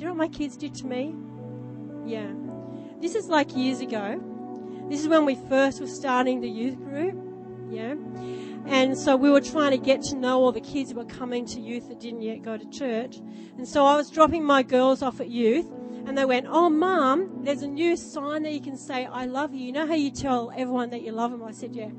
Do 0.00 0.04
you 0.04 0.12
know 0.12 0.16
what 0.16 0.30
my 0.30 0.38
kids 0.38 0.56
did 0.56 0.74
to 0.76 0.86
me? 0.86 1.14
Yeah. 2.06 2.32
This 3.02 3.14
is 3.14 3.26
like 3.26 3.54
years 3.54 3.80
ago. 3.80 4.18
This 4.88 5.02
is 5.02 5.08
when 5.08 5.26
we 5.26 5.34
first 5.34 5.78
were 5.78 5.86
starting 5.86 6.40
the 6.40 6.48
youth 6.48 6.78
group. 6.78 7.14
Yeah. 7.68 7.96
And 8.64 8.96
so 8.96 9.14
we 9.14 9.28
were 9.28 9.42
trying 9.42 9.72
to 9.72 9.76
get 9.76 10.00
to 10.04 10.16
know 10.16 10.40
all 10.40 10.52
the 10.52 10.60
kids 10.62 10.90
who 10.90 10.96
were 10.96 11.04
coming 11.04 11.44
to 11.48 11.60
youth 11.60 11.90
that 11.90 12.00
didn't 12.00 12.22
yet 12.22 12.40
go 12.40 12.56
to 12.56 12.64
church. 12.70 13.18
And 13.58 13.68
so 13.68 13.84
I 13.84 13.94
was 13.96 14.08
dropping 14.08 14.42
my 14.42 14.62
girls 14.62 15.02
off 15.02 15.20
at 15.20 15.28
youth 15.28 15.66
and 16.06 16.16
they 16.16 16.24
went, 16.24 16.46
Oh, 16.48 16.70
mum, 16.70 17.42
there's 17.44 17.60
a 17.60 17.68
new 17.68 17.94
sign 17.94 18.44
that 18.44 18.54
you 18.54 18.62
can 18.62 18.78
say, 18.78 19.04
I 19.04 19.26
love 19.26 19.52
you. 19.52 19.66
You 19.66 19.72
know 19.72 19.86
how 19.86 19.92
you 19.92 20.10
tell 20.10 20.50
everyone 20.56 20.88
that 20.92 21.02
you 21.02 21.12
love 21.12 21.30
them? 21.30 21.44
I 21.44 21.52
said, 21.52 21.76
Yeah. 21.76 21.90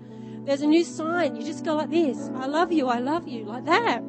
There's 0.44 0.64
a 0.64 0.68
new 0.68 0.84
sign. 0.84 1.36
You 1.36 1.44
just 1.44 1.64
go 1.64 1.76
like 1.76 1.92
this 1.92 2.32
I 2.34 2.48
love 2.48 2.72
you, 2.72 2.88
I 2.88 2.98
love 2.98 3.28
you, 3.28 3.44
like 3.46 3.66
that. 3.66 4.02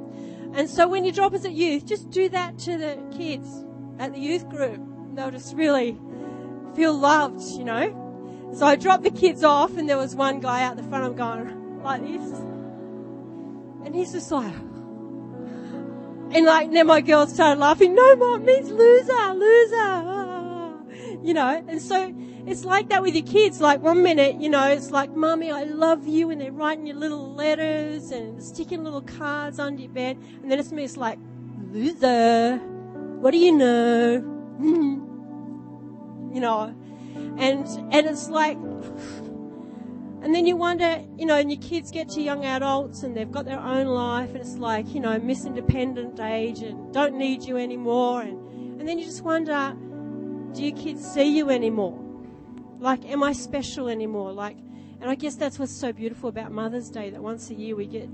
And 0.55 0.71
so 0.71 0.89
when 0.89 1.05
you 1.05 1.13
drop 1.13 1.35
us 1.35 1.45
at 1.45 1.53
youth, 1.53 1.85
just 1.85 2.09
do 2.09 2.31
that 2.31 2.59
to 2.61 2.79
the 2.79 2.99
kids 3.15 3.67
at 3.99 4.13
the 4.13 4.21
youth 4.21 4.49
group. 4.49 4.81
They'll 5.15 5.31
just 5.31 5.55
really 5.55 5.99
feel 6.75 6.95
loved, 6.95 7.43
you 7.43 7.65
know. 7.65 7.99
So 8.55 8.67
I 8.67 8.77
dropped 8.77 9.03
the 9.03 9.11
kids 9.11 9.45
off 9.45 9.77
and 9.77 9.89
there 9.89 9.97
was 9.97 10.15
one 10.15 10.41
guy 10.41 10.63
out 10.63 10.77
the 10.77 10.83
front. 10.83 11.05
I'm 11.05 11.15
going 11.15 11.83
like 11.83 12.03
this. 12.03 12.33
And 13.85 13.95
he's 13.95 14.13
just 14.13 14.31
like, 14.31 14.55
and 16.35 16.47
like, 16.47 16.71
then 16.73 16.87
my 16.87 17.01
girls 17.01 17.35
started 17.35 17.61
laughing. 17.61 17.95
No, 17.95 18.17
mom, 18.17 18.45
means 18.45 18.71
loser, 18.71 19.35
loser. 19.35 20.19
You 21.23 21.35
know, 21.35 21.65
and 21.69 21.81
so 21.81 22.15
it's 22.47 22.65
like 22.65 22.89
that 22.89 23.03
with 23.03 23.15
your 23.15 23.27
kids. 23.27 23.61
Like 23.61 23.83
one 23.83 24.03
minute, 24.03 24.41
you 24.41 24.49
know, 24.49 24.65
it's 24.69 24.91
like, 24.91 25.15
mommy, 25.15 25.51
I 25.51 25.65
love 25.65 26.07
you. 26.07 26.31
And 26.31 26.41
they're 26.41 26.53
writing 26.53 26.87
you 26.87 26.95
little 26.95 27.35
letters 27.35 28.11
and 28.11 28.43
sticking 28.43 28.83
little 28.85 29.03
cards 29.03 29.59
under 29.59 29.83
your 29.83 29.93
bed. 29.93 30.19
And 30.43 30.51
then 30.51 30.59
it's 30.59 30.73
me, 30.73 30.85
it's 30.85 30.97
like, 30.97 31.19
loser. 31.71 32.61
What 33.23 33.31
do 33.31 33.39
you 33.39 33.53
know? 33.53 34.21
Mm-hmm. 34.61 36.35
you 36.35 36.41
know, 36.41 36.75
and 37.39 37.67
and 37.95 38.07
it's 38.07 38.29
like, 38.29 38.57
and 38.57 40.35
then 40.35 40.45
you 40.45 40.57
wonder, 40.57 41.05
you 41.17 41.27
know, 41.27 41.37
and 41.37 41.49
your 41.51 41.61
kids 41.61 41.93
get 41.93 42.09
to 42.11 42.21
young 42.21 42.45
adults 42.45 43.05
and 43.05 43.17
they've 43.17 43.31
got 43.31 43.45
their 43.45 43.61
own 43.61 43.87
life, 43.87 44.31
and 44.31 44.39
it's 44.39 44.57
like, 44.57 44.93
you 44.93 44.99
know, 44.99 45.17
Miss 45.21 45.45
Independent 45.45 46.19
age 46.19 46.63
and 46.63 46.93
don't 46.93 47.15
need 47.17 47.45
you 47.45 47.57
anymore, 47.59 48.23
and 48.23 48.81
and 48.81 48.89
then 48.89 48.99
you 48.99 49.05
just 49.05 49.23
wonder, 49.23 49.77
do 50.53 50.65
your 50.65 50.77
kids 50.77 51.09
see 51.09 51.37
you 51.37 51.49
anymore? 51.49 51.97
Like, 52.81 53.05
am 53.05 53.23
I 53.23 53.35
special 53.35 53.89
anymore? 53.89 54.33
Like, 54.33 54.57
and 55.01 55.09
I 55.09 55.15
guess 55.15 55.37
that's 55.37 55.61
what's 55.61 55.71
so 55.71 55.93
beautiful 55.93 56.29
about 56.29 56.51
Mother's 56.51 56.91
Day 56.91 57.11
that 57.11 57.23
once 57.23 57.51
a 57.51 57.55
year 57.55 57.77
we 57.77 57.87
get, 57.87 58.09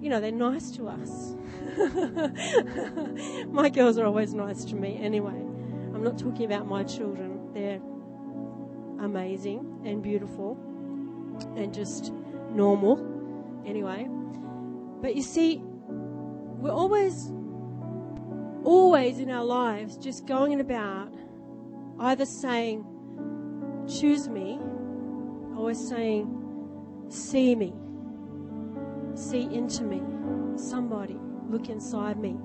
you 0.00 0.08
know, 0.08 0.20
they're 0.20 0.32
nice 0.32 0.70
to 0.72 0.88
us. 0.88 1.34
my 3.48 3.68
girls 3.68 3.98
are 3.98 4.06
always 4.06 4.32
nice 4.34 4.64
to 4.66 4.74
me 4.74 4.98
anyway. 5.02 5.32
I'm 5.32 6.02
not 6.02 6.18
talking 6.18 6.46
about 6.46 6.66
my 6.66 6.84
children. 6.84 7.52
They're 7.52 7.80
amazing 9.04 9.82
and 9.84 10.02
beautiful 10.02 10.58
and 11.56 11.72
just 11.74 12.12
normal 12.50 12.98
anyway. 13.66 14.06
But 15.02 15.16
you 15.16 15.22
see, 15.22 15.60
we're 15.62 16.72
always, 16.72 17.30
always 18.64 19.18
in 19.18 19.30
our 19.30 19.44
lives 19.44 19.96
just 19.96 20.26
going 20.26 20.60
about 20.60 21.12
either 21.98 22.24
saying, 22.24 22.84
choose 23.88 24.28
me, 24.28 24.58
or 25.56 25.74
saying, 25.74 27.06
see 27.10 27.54
me, 27.54 27.74
see 29.20 29.42
into 29.52 29.84
me, 29.84 30.00
somebody 30.56 31.18
look 31.48 31.68
inside 31.68 32.18
me. 32.18 32.36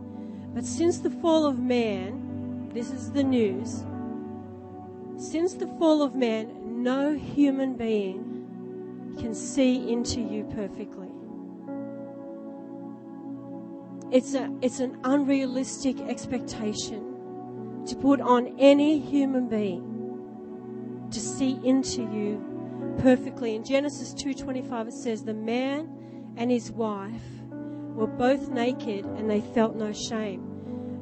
But 0.54 0.66
since 0.66 1.00
the 1.00 1.10
fall 1.10 1.46
of 1.46 1.60
man, 1.60 2.70
this 2.74 2.92
is 2.92 3.12
the 3.12 3.24
news, 3.24 3.84
since 5.18 5.54
the 5.54 5.68
fall 5.80 6.02
of 6.02 6.16
man, 6.16 6.84
no 6.84 7.14
human 7.14 7.76
being 7.76 9.16
can 9.18 9.34
see 9.34 9.92
into 9.92 10.20
you 10.20 10.44
perfectly. 10.56 11.08
It's, 14.12 14.34
a, 14.34 14.52
it's 14.62 14.80
an 14.80 14.98
unrealistic 15.04 16.00
expectation 16.02 17.84
to 17.88 17.96
put 17.96 18.20
on 18.22 18.56
any 18.60 19.00
human 19.00 19.48
being 19.48 21.08
to 21.12 21.20
see 21.20 21.60
into 21.64 22.02
you 22.02 22.96
perfectly. 23.00 23.56
In 23.56 23.64
Genesis 23.64 24.14
2:25 24.14 24.88
it 24.88 24.94
says 24.94 25.24
the 25.24 25.34
man 25.34 25.90
and 26.38 26.52
his 26.52 26.72
wife 26.72 27.22
were 27.52 28.08
both 28.08 28.50
naked 28.50 29.06
and 29.06 29.30
they 29.30 29.42
felt 29.42 29.76
no 29.76 29.94
shame. 29.94 30.52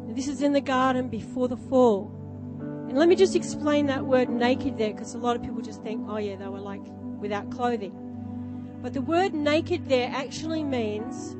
This 0.09 0.27
is 0.27 0.41
in 0.41 0.53
the 0.53 0.61
garden 0.61 1.07
before 1.09 1.47
the 1.47 1.57
fall. 1.57 2.11
And 2.59 2.97
let 2.97 3.09
me 3.09 3.15
just 3.15 3.35
explain 3.35 3.87
that 3.87 4.05
word 4.05 4.29
naked 4.29 4.77
there 4.77 4.93
because 4.93 5.15
a 5.15 5.17
lot 5.17 5.35
of 5.35 5.41
people 5.41 5.61
just 5.61 5.81
think, 5.81 6.05
oh 6.07 6.17
yeah, 6.17 6.35
they 6.35 6.47
were 6.47 6.59
like 6.59 6.81
without 7.19 7.49
clothing. 7.49 8.79
But 8.81 8.93
the 8.93 9.01
word 9.01 9.33
naked 9.33 9.87
there 9.87 10.11
actually 10.13 10.63
means 10.63 11.35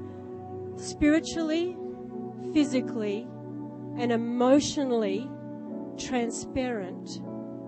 spiritually, 0.76 1.78
physically, 2.54 3.28
and 3.98 4.12
emotionally 4.12 5.30
transparent 5.98 7.22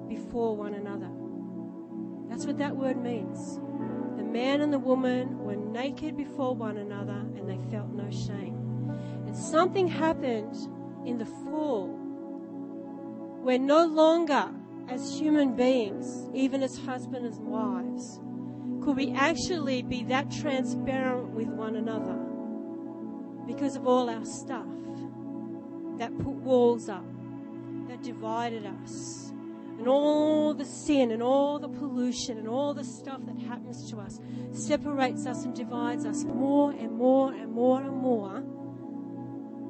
before 0.10 0.56
one 0.56 0.74
another. 0.74 1.12
That's 2.30 2.48
what 2.48 2.58
that 2.58 2.76
word 2.76 2.98
means. 2.98 3.60
Man 4.36 4.60
and 4.60 4.74
the 4.74 4.80
woman 4.80 5.39
were 5.45 5.56
naked 5.56 6.17
before 6.17 6.54
one 6.54 6.76
another 6.76 7.13
and 7.13 7.48
they 7.50 7.58
felt 7.71 7.88
no 7.91 8.12
shame. 8.12 8.91
And 9.26 9.34
something 9.34 9.88
happened 9.88 10.58
in 11.08 11.17
the 11.17 11.26
fall. 11.26 11.88
Where 13.43 13.58
no 13.58 13.86
longer, 13.86 14.52
as 14.89 15.17
human 15.17 15.56
beings, 15.56 16.30
even 16.34 16.63
as 16.63 16.78
husbands 16.78 17.38
and 17.38 17.48
wives, 17.48 18.19
could 18.84 18.98
we 18.98 19.13
actually 19.13 19.84
be 19.84 20.04
that 20.04 20.30
transparent 20.30 21.30
with 21.30 21.48
one 21.48 21.78
another 21.78 22.19
because 23.48 23.78
of 23.78 23.88
all 23.88 24.10
our 24.10 24.26
stuff 24.26 24.67
that 25.98 26.13
put 26.17 26.34
walls 26.34 26.89
up, 26.89 27.06
that 27.88 28.04
divided 28.04 28.65
us 28.65 29.25
and 29.78 29.88
all 29.88 30.54
the 30.54 30.66
sin 30.66 31.12
and 31.12 31.22
all 31.22 31.60
the 31.60 31.68
pollution 31.68 32.38
and 32.38 32.48
all 32.48 32.74
the 32.74 32.84
stuff 32.84 33.20
that 33.26 33.38
happens 33.40 33.90
to 33.92 33.98
us 33.98 34.20
separates 34.52 35.26
us 35.26 35.44
and 35.44 35.54
divides 35.54 36.06
us 36.06 36.24
more 36.24 36.72
and 36.72 36.92
more 36.92 37.34
and 37.34 37.52
more 37.52 37.82
and 37.82 37.96
more 37.96 38.44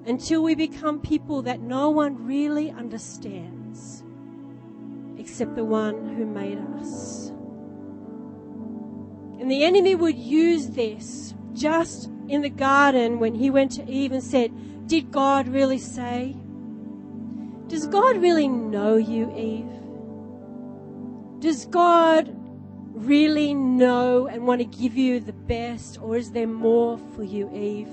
until 0.06 0.44
we 0.44 0.54
become 0.54 1.00
people 1.00 1.42
that 1.42 1.60
no 1.60 1.90
one 1.90 2.26
really 2.26 2.70
understands 2.72 4.04
except 5.18 5.56
the 5.56 5.66
one 5.66 6.16
who 6.16 6.26
made 6.26 6.60
us. 6.80 7.30
And 9.40 9.50
the 9.50 9.64
enemy 9.64 9.96
would 9.96 10.18
use 10.18 10.68
this 10.70 11.34
just 11.54 12.10
in 12.28 12.42
the 12.42 12.50
garden 12.50 13.20
when 13.20 13.34
he 13.34 13.50
went 13.50 13.72
to 13.74 13.90
Eve 13.90 14.12
and 14.12 14.24
said, 14.24 14.88
Did 14.88 15.12
God 15.12 15.48
really 15.48 15.80
say? 15.80 16.36
Does 17.68 17.88
God 17.88 18.18
really 18.18 18.48
know 18.48 18.98
you, 18.98 19.36
Eve? 19.36 19.76
Does 21.46 21.68
God 21.68 22.36
really 22.96 23.54
know 23.54 24.26
and 24.26 24.48
want 24.48 24.62
to 24.62 24.66
give 24.66 24.98
you 24.98 25.20
the 25.20 25.32
best, 25.32 26.02
or 26.02 26.18
is 26.18 26.32
there 26.32 26.48
more 26.48 26.98
for 26.98 27.24
you, 27.24 27.54
Eve, 27.54 27.88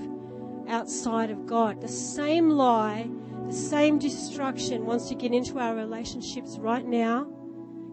outside 0.70 1.30
of 1.30 1.44
God? 1.44 1.82
The 1.82 1.86
same 1.86 2.48
lie, 2.48 3.10
the 3.46 3.52
same 3.52 3.98
destruction 3.98 4.86
wants 4.86 5.10
to 5.10 5.14
get 5.14 5.34
into 5.34 5.58
our 5.58 5.74
relationships 5.74 6.56
right 6.58 6.86
now, 6.86 7.26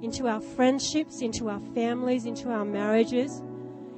into 0.01 0.29
our 0.29 0.39
friendships, 0.39 1.19
into 1.21 1.49
our 1.49 1.59
families, 1.75 2.23
into 2.23 2.49
our 2.51 2.63
marriages, 2.63 3.43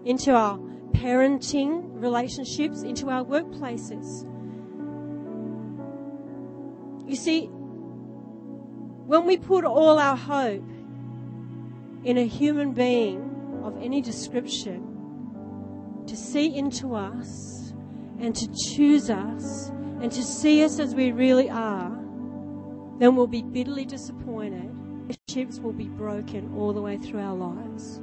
into 0.04 0.34
our 0.34 0.58
parenting 0.94 1.84
relationships, 1.94 2.82
into 2.82 3.12
our 3.12 3.24
workplaces. 3.24 4.28
You 7.08 7.16
see, 7.16 7.46
when 9.06 9.28
we 9.28 9.38
put 9.38 9.64
all 9.64 10.00
our 10.00 10.18
hope 10.18 10.71
in 12.04 12.18
a 12.18 12.26
human 12.26 12.74
being 12.74 13.62
of 13.64 13.78
any 13.82 14.02
description 14.02 16.04
to 16.08 16.16
see 16.16 16.56
into 16.56 16.96
us 16.96 17.74
and 18.20 18.36
to 18.36 18.48
choose 18.54 19.10
us 19.10 19.70
and 20.02 20.12
to 20.12 20.24
see 20.24 20.64
us 20.64 20.80
as 20.80 20.96
we 20.96 21.12
really 21.12 21.50
are, 21.50 21.90
then 22.98 23.16
we'll 23.16 23.28
be 23.28 23.44
bitterly 23.44 23.86
disappointed. 23.86 24.70
Relationships 25.30 25.60
will 25.60 25.74
be 25.74 25.88
broken 25.88 26.54
all 26.58 26.74
the 26.74 26.82
way 26.82 26.98
through 26.98 27.20
our 27.20 27.36
lives. 27.36 28.02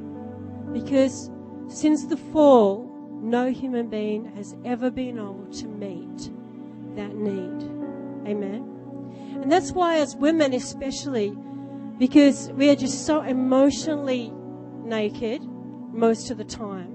Because 0.73 1.31
since 1.69 2.07
the 2.07 2.17
fall, 2.17 2.89
no 3.21 3.51
human 3.51 3.89
being 3.89 4.25
has 4.37 4.55
ever 4.65 4.91
been 4.91 5.19
able 5.19 5.47
to 5.53 5.67
meet 5.67 6.31
that 6.95 7.15
need. 7.15 7.63
Amen. 8.29 9.41
And 9.43 9.51
that's 9.51 9.73
why, 9.73 9.99
as 9.99 10.17
women 10.17 10.55
especially, 10.55 11.37
because 11.99 12.51
we 12.53 12.71
are 12.71 12.77
just 12.77 13.05
so 13.05 13.23
emotionally 13.23 14.33
naked 14.85 15.43
most 15.43 16.31
of 16.31 16.39
the 16.39 16.45
time. 16.45 16.95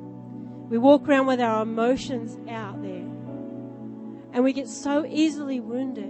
We 0.70 0.78
walk 0.78 1.08
around 1.08 1.28
with 1.28 1.42
our 1.42 1.62
emotions 1.62 2.38
out 2.50 2.82
there. 2.82 3.06
And 4.32 4.44
we 4.44 4.54
get 4.54 4.68
so 4.68 5.06
easily 5.06 5.60
wounded. 5.60 6.06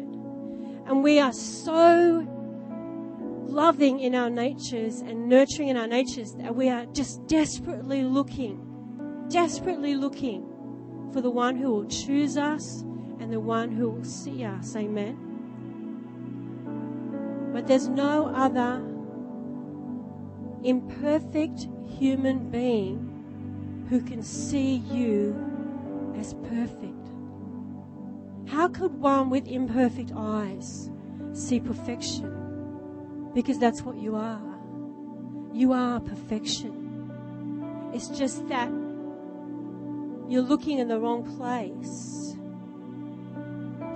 And 0.85 1.03
we 1.03 1.19
are 1.19 1.33
so 1.33 2.27
loving 3.47 3.99
in 3.99 4.15
our 4.15 4.29
natures 4.29 5.01
and 5.01 5.27
nurturing 5.27 5.69
in 5.69 5.77
our 5.77 5.87
natures 5.87 6.33
that 6.35 6.55
we 6.55 6.69
are 6.69 6.85
just 6.87 7.25
desperately 7.27 8.03
looking, 8.03 9.25
desperately 9.29 9.95
looking 9.95 10.49
for 11.11 11.21
the 11.21 11.29
one 11.29 11.55
who 11.55 11.71
will 11.71 11.85
choose 11.85 12.37
us 12.37 12.81
and 13.19 13.31
the 13.31 13.39
one 13.39 13.71
who 13.71 13.89
will 13.89 14.03
see 14.03 14.43
us. 14.43 14.75
Amen. 14.75 15.32
But 17.53 17.67
there's 17.67 17.87
no 17.87 18.33
other 18.33 18.83
imperfect 20.63 21.67
human 21.87 22.49
being 22.49 23.85
who 23.89 24.01
can 24.01 24.23
see 24.23 24.77
you 24.91 26.13
as 26.17 26.33
perfect. 26.49 26.93
How 28.47 28.67
could 28.67 28.99
one 28.99 29.29
with 29.29 29.47
imperfect 29.47 30.11
eyes 30.15 30.89
see 31.33 31.59
perfection? 31.59 33.31
Because 33.35 33.59
that's 33.59 33.83
what 33.83 33.97
you 33.97 34.15
are. 34.15 34.41
You 35.53 35.73
are 35.73 35.99
perfection. 35.99 37.11
It's 37.93 38.07
just 38.07 38.47
that 38.47 38.69
you're 40.27 40.41
looking 40.41 40.79
in 40.79 40.87
the 40.87 40.99
wrong 40.99 41.23
place 41.37 42.35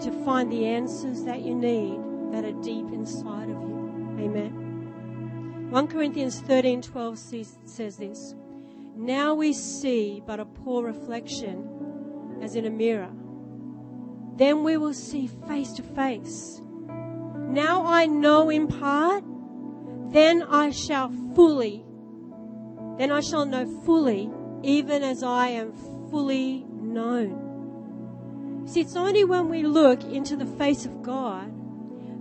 to 0.06 0.12
find 0.24 0.52
the 0.52 0.66
answers 0.66 1.24
that 1.24 1.42
you 1.42 1.56
need 1.56 2.07
that 2.32 2.46
are 2.46 2.62
deep 2.64 2.92
inside 2.92 3.50
of 3.50 3.62
you. 3.62 4.16
Amen. 4.20 5.70
1 5.70 5.88
Corinthians 5.88 6.40
13 6.40 6.82
12 6.82 7.18
says 7.18 7.98
this 7.98 8.36
Now 8.96 9.34
we 9.34 9.52
see 9.54 10.24
but 10.26 10.40
a 10.40 10.46
poor 10.46 10.86
reflection 10.86 12.38
as 12.42 12.56
in 12.56 12.66
a 12.66 12.70
mirror. 12.70 13.12
Then 14.36 14.64
we 14.64 14.78
will 14.78 14.94
see 14.94 15.28
face 15.48 15.74
to 15.74 15.84
face. 15.84 16.62
Now 17.50 17.86
I 17.86 18.06
know 18.06 18.50
in 18.50 18.68
part, 18.68 19.24
then 20.12 20.44
I 20.44 20.70
shall 20.70 21.12
fully, 21.36 21.84
then 22.98 23.12
I 23.12 23.20
shall 23.20 23.46
know 23.46 23.66
fully, 23.84 24.30
even 24.64 25.04
as 25.04 25.24
I 25.24 25.48
am 25.48 25.74
fully 26.10 26.66
known. 26.70 27.48
See, 28.68 28.82
it's 28.82 28.96
only 28.96 29.24
when 29.24 29.50
we 29.50 29.64
look 29.64 30.04
into 30.04 30.36
the 30.36 30.46
face 30.46 30.86
of 30.86 31.02
God 31.02 31.57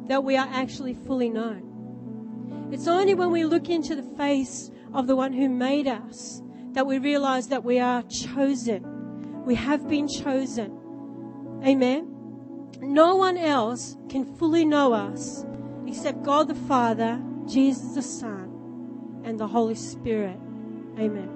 that 0.09 0.25
we 0.25 0.37
are 0.37 0.49
actually 0.53 0.95
fully 0.95 1.29
known. 1.29 2.69
It's 2.73 2.89
only 2.89 3.15
when 3.15 3.31
we 3.31 3.45
look 3.45 3.69
into 3.69 3.95
the 3.95 4.17
face 4.17 4.71
of 4.93 5.07
the 5.07 5.17
one 5.17 5.33
who 5.33 5.49
made 5.49 5.87
us 5.87 6.43
that 6.73 6.87
we 6.87 6.99
realize 6.99 7.49
that 7.49 7.65
we 7.65 7.79
are 7.79 8.03
chosen. 8.03 9.45
We 9.45 9.55
have 9.55 9.89
been 9.89 10.09
chosen. 10.09 11.61
Amen. 11.65 12.13
No 12.81 13.17
one 13.17 13.37
else 13.39 13.97
can 14.09 14.25
fully 14.37 14.65
know 14.65 14.93
us 14.93 15.45
except 15.87 16.23
God 16.23 16.49
the 16.49 16.55
Father, 16.55 17.23
Jesus 17.47 17.95
the 17.95 18.03
Son, 18.03 19.23
and 19.25 19.39
the 19.39 19.47
Holy 19.47 19.75
Spirit. 19.75 20.39
Amen. 20.99 21.31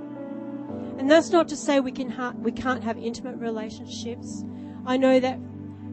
And 0.99 1.11
that's 1.11 1.31
not 1.31 1.49
to 1.49 1.57
say 1.57 1.81
we 1.81 1.93
can 1.93 2.11
ha- 2.11 2.35
we 2.37 2.53
can't 2.53 2.83
have 2.85 2.99
intimate 2.99 3.37
relationships. 3.37 4.45
I 4.85 4.97
know 4.97 5.19
that 5.21 5.39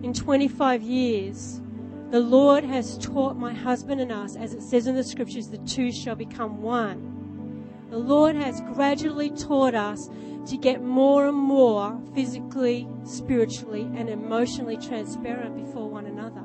in 0.03 0.13
25 0.13 0.81
years, 0.81 1.61
the 2.09 2.19
Lord 2.19 2.63
has 2.63 2.97
taught 2.97 3.37
my 3.37 3.53
husband 3.53 3.99
and 3.99 4.11
us, 4.11 4.35
as 4.35 4.53
it 4.53 4.61
says 4.61 4.87
in 4.87 4.95
the 4.95 5.03
scriptures, 5.03 5.49
the 5.49 5.57
two 5.59 5.91
shall 5.91 6.15
become 6.15 6.61
one. 6.61 7.69
The 7.89 7.97
Lord 7.97 8.35
has 8.35 8.61
gradually 8.61 9.29
taught 9.29 9.75
us 9.75 10.09
to 10.47 10.57
get 10.57 10.81
more 10.81 11.27
and 11.27 11.37
more 11.37 11.99
physically, 12.15 12.87
spiritually, 13.03 13.89
and 13.95 14.09
emotionally 14.09 14.77
transparent 14.77 15.57
before 15.57 15.89
one 15.89 16.05
another. 16.05 16.43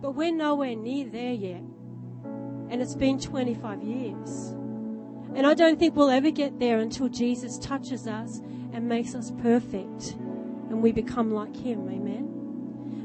But 0.00 0.12
we're 0.12 0.34
nowhere 0.34 0.76
near 0.76 1.08
there 1.08 1.32
yet. 1.32 1.62
And 2.70 2.80
it's 2.82 2.94
been 2.94 3.18
25 3.18 3.82
years. 3.82 4.50
And 5.34 5.46
I 5.46 5.54
don't 5.54 5.78
think 5.78 5.96
we'll 5.96 6.10
ever 6.10 6.30
get 6.30 6.58
there 6.58 6.78
until 6.78 7.08
Jesus 7.08 7.58
touches 7.58 8.06
us 8.06 8.40
and 8.72 8.88
makes 8.88 9.14
us 9.14 9.32
perfect 9.42 10.16
and 10.70 10.82
we 10.82 10.92
become 10.92 11.32
like 11.32 11.54
Him. 11.54 11.88
Amen. 11.88 12.39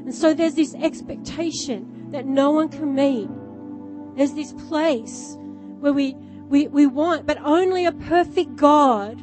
And 0.06 0.14
so 0.14 0.32
there's 0.32 0.54
this 0.54 0.72
expectation 0.76 2.12
that 2.12 2.26
no 2.26 2.52
one 2.52 2.68
can 2.68 2.94
meet. 2.94 3.28
There's 4.16 4.34
this 4.34 4.52
place 4.68 5.36
where 5.80 5.92
we, 5.92 6.14
we, 6.48 6.68
we 6.68 6.86
want, 6.86 7.26
but 7.26 7.38
only 7.42 7.86
a 7.86 7.92
perfect 7.92 8.54
God 8.54 9.20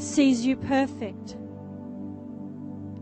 sees 0.00 0.46
you 0.46 0.54
perfect. 0.54 1.36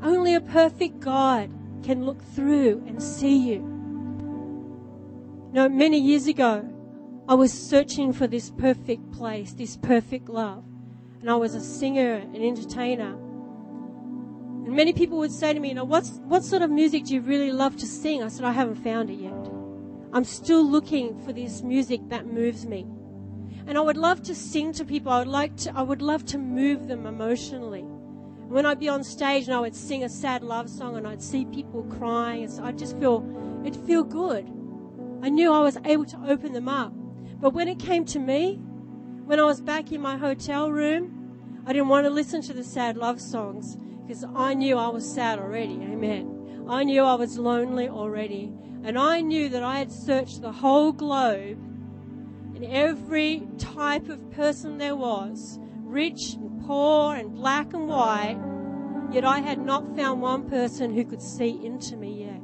Only 0.02 0.32
a 0.32 0.40
perfect 0.40 1.00
God 1.00 1.50
can 1.82 2.06
look 2.06 2.22
through 2.34 2.84
and 2.86 3.02
see 3.02 3.36
you. 3.36 3.56
You 5.48 5.52
know, 5.52 5.68
many 5.68 5.98
years 5.98 6.26
ago, 6.26 6.66
I 7.28 7.34
was 7.34 7.52
searching 7.52 8.14
for 8.14 8.26
this 8.26 8.50
perfect 8.50 9.12
place, 9.12 9.52
this 9.52 9.76
perfect 9.76 10.30
love. 10.30 10.64
And 11.20 11.30
I 11.30 11.36
was 11.36 11.54
a 11.54 11.60
singer, 11.60 12.14
an 12.14 12.42
entertainer. 12.42 13.14
And 14.70 14.76
many 14.76 14.92
people 14.92 15.18
would 15.18 15.32
say 15.32 15.52
to 15.52 15.58
me, 15.58 15.70
you 15.70 15.74
know, 15.74 15.82
what's, 15.82 16.20
what 16.28 16.44
sort 16.44 16.62
of 16.62 16.70
music 16.70 17.06
do 17.06 17.14
you 17.14 17.22
really 17.22 17.50
love 17.50 17.76
to 17.78 17.86
sing? 17.86 18.22
I 18.22 18.28
said, 18.28 18.44
I 18.44 18.52
haven't 18.52 18.76
found 18.76 19.10
it 19.10 19.14
yet. 19.14 19.50
I'm 20.12 20.22
still 20.22 20.64
looking 20.64 21.18
for 21.24 21.32
this 21.32 21.62
music 21.62 22.02
that 22.10 22.28
moves 22.28 22.64
me. 22.64 22.86
And 23.66 23.76
I 23.76 23.80
would 23.80 23.96
love 23.96 24.22
to 24.22 24.32
sing 24.32 24.72
to 24.74 24.84
people. 24.84 25.10
I 25.10 25.18
would 25.18 25.26
like 25.26 25.56
to, 25.56 25.72
I 25.76 25.82
would 25.82 26.00
love 26.00 26.24
to 26.26 26.38
move 26.38 26.86
them 26.86 27.04
emotionally. 27.04 27.80
When 27.80 28.64
I'd 28.64 28.78
be 28.78 28.88
on 28.88 29.02
stage 29.02 29.48
and 29.48 29.56
I 29.56 29.58
would 29.58 29.74
sing 29.74 30.04
a 30.04 30.08
sad 30.08 30.44
love 30.44 30.70
song 30.70 30.96
and 30.96 31.04
I'd 31.04 31.20
see 31.20 31.46
people 31.46 31.82
crying, 31.98 32.44
and 32.44 32.52
so 32.52 32.62
I'd 32.62 32.78
just 32.78 32.96
feel, 32.96 33.26
it'd 33.66 33.84
feel 33.88 34.04
good. 34.04 34.48
I 35.20 35.30
knew 35.30 35.52
I 35.52 35.62
was 35.62 35.78
able 35.84 36.04
to 36.04 36.28
open 36.28 36.52
them 36.52 36.68
up. 36.68 36.92
But 37.40 37.54
when 37.54 37.66
it 37.66 37.80
came 37.80 38.04
to 38.04 38.20
me, 38.20 38.60
when 39.24 39.40
I 39.40 39.44
was 39.46 39.60
back 39.60 39.90
in 39.90 40.00
my 40.00 40.16
hotel 40.16 40.70
room, 40.70 41.64
I 41.66 41.72
didn't 41.72 41.88
want 41.88 42.06
to 42.06 42.10
listen 42.10 42.40
to 42.42 42.52
the 42.52 42.62
sad 42.62 42.96
love 42.96 43.20
songs 43.20 43.76
because 44.10 44.24
I 44.34 44.54
knew 44.54 44.76
I 44.76 44.88
was 44.88 45.08
sad 45.08 45.38
already. 45.38 45.74
Amen. 45.74 46.66
I 46.68 46.82
knew 46.82 47.04
I 47.04 47.14
was 47.14 47.38
lonely 47.38 47.88
already. 47.88 48.52
And 48.82 48.98
I 48.98 49.20
knew 49.20 49.48
that 49.50 49.62
I 49.62 49.78
had 49.78 49.92
searched 49.92 50.42
the 50.42 50.50
whole 50.50 50.90
globe 50.90 51.58
and 52.56 52.64
every 52.64 53.46
type 53.56 54.08
of 54.08 54.32
person 54.32 54.78
there 54.78 54.96
was, 54.96 55.60
rich 55.84 56.34
and 56.34 56.66
poor 56.66 57.14
and 57.14 57.32
black 57.32 57.72
and 57.72 57.86
white, 57.86 58.36
yet 59.12 59.24
I 59.24 59.38
had 59.38 59.64
not 59.64 59.94
found 59.94 60.20
one 60.20 60.50
person 60.50 60.92
who 60.92 61.04
could 61.04 61.22
see 61.22 61.64
into 61.64 61.96
me 61.96 62.24
yet. 62.24 62.42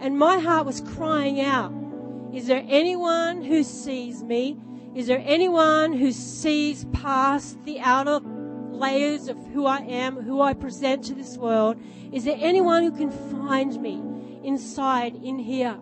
And 0.00 0.18
my 0.18 0.40
heart 0.40 0.66
was 0.66 0.80
crying 0.80 1.40
out, 1.40 1.72
is 2.34 2.48
there 2.48 2.64
anyone 2.68 3.44
who 3.44 3.62
sees 3.62 4.24
me? 4.24 4.58
Is 4.96 5.06
there 5.06 5.22
anyone 5.24 5.92
who 5.92 6.10
sees 6.10 6.84
past 6.86 7.62
the 7.62 7.78
outer 7.78 8.18
layers 8.72 9.28
of 9.28 9.36
who 9.48 9.66
I 9.66 9.78
am, 9.78 10.16
who 10.16 10.40
I 10.40 10.54
present 10.54 11.04
to 11.04 11.14
this 11.14 11.36
world? 11.36 11.80
Is 12.12 12.24
there 12.24 12.36
anyone 12.38 12.82
who 12.82 12.90
can 12.90 13.10
find 13.10 13.80
me 13.80 14.02
inside 14.42 15.14
in 15.16 15.38
here? 15.38 15.78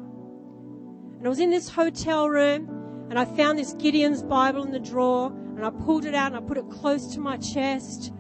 And 1.19 1.27
I 1.27 1.29
was 1.29 1.41
in 1.41 1.51
this 1.51 1.69
hotel 1.69 2.29
room 2.29 3.07
and 3.11 3.19
I 3.19 3.25
found 3.25 3.59
this 3.59 3.73
Gideon's 3.75 4.23
Bible 4.23 4.63
in 4.65 4.73
the 4.73 4.79
drawer 4.79 5.29
and 5.29 5.65
I 5.65 5.71
pulled 5.71 6.05
it 6.05 6.15
out 6.15 6.33
and 6.33 6.37
I 6.37 6.47
put 6.47 6.57
it 6.57 6.69
close 6.71 7.15
to 7.15 7.21
my 7.21 7.37
chest, 7.37 8.13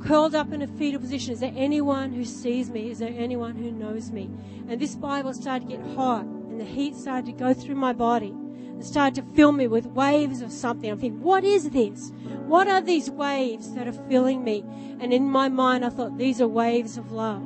curled 0.00 0.34
up 0.34 0.52
in 0.52 0.62
a 0.62 0.66
fetal 0.66 1.00
position. 1.00 1.32
Is 1.32 1.40
there 1.40 1.54
anyone 1.56 2.12
who 2.12 2.24
sees 2.24 2.70
me? 2.70 2.90
Is 2.90 2.98
there 2.98 3.14
anyone 3.16 3.56
who 3.56 3.72
knows 3.72 4.10
me? 4.10 4.30
And 4.68 4.80
this 4.80 4.94
Bible 4.94 5.34
started 5.34 5.68
to 5.68 5.76
get 5.76 5.86
hot 5.94 6.24
and 6.24 6.60
the 6.60 6.64
heat 6.64 6.94
started 6.94 7.26
to 7.26 7.32
go 7.32 7.54
through 7.54 7.76
my 7.76 7.92
body 7.92 8.34
and 8.72 8.84
started 8.84 9.14
to 9.16 9.34
fill 9.34 9.52
me 9.52 9.66
with 9.66 9.86
waves 9.86 10.40
of 10.40 10.52
something. 10.52 10.90
I'm 10.90 10.98
thinking, 10.98 11.22
what 11.22 11.44
is 11.44 11.70
this? 11.70 12.12
What 12.46 12.68
are 12.68 12.80
these 12.80 13.10
waves 13.10 13.74
that 13.74 13.88
are 13.88 13.92
filling 13.92 14.44
me? 14.44 14.64
And 15.00 15.12
in 15.12 15.28
my 15.28 15.48
mind, 15.48 15.84
I 15.84 15.90
thought, 15.90 16.18
these 16.18 16.40
are 16.40 16.48
waves 16.48 16.96
of 16.96 17.12
love. 17.12 17.42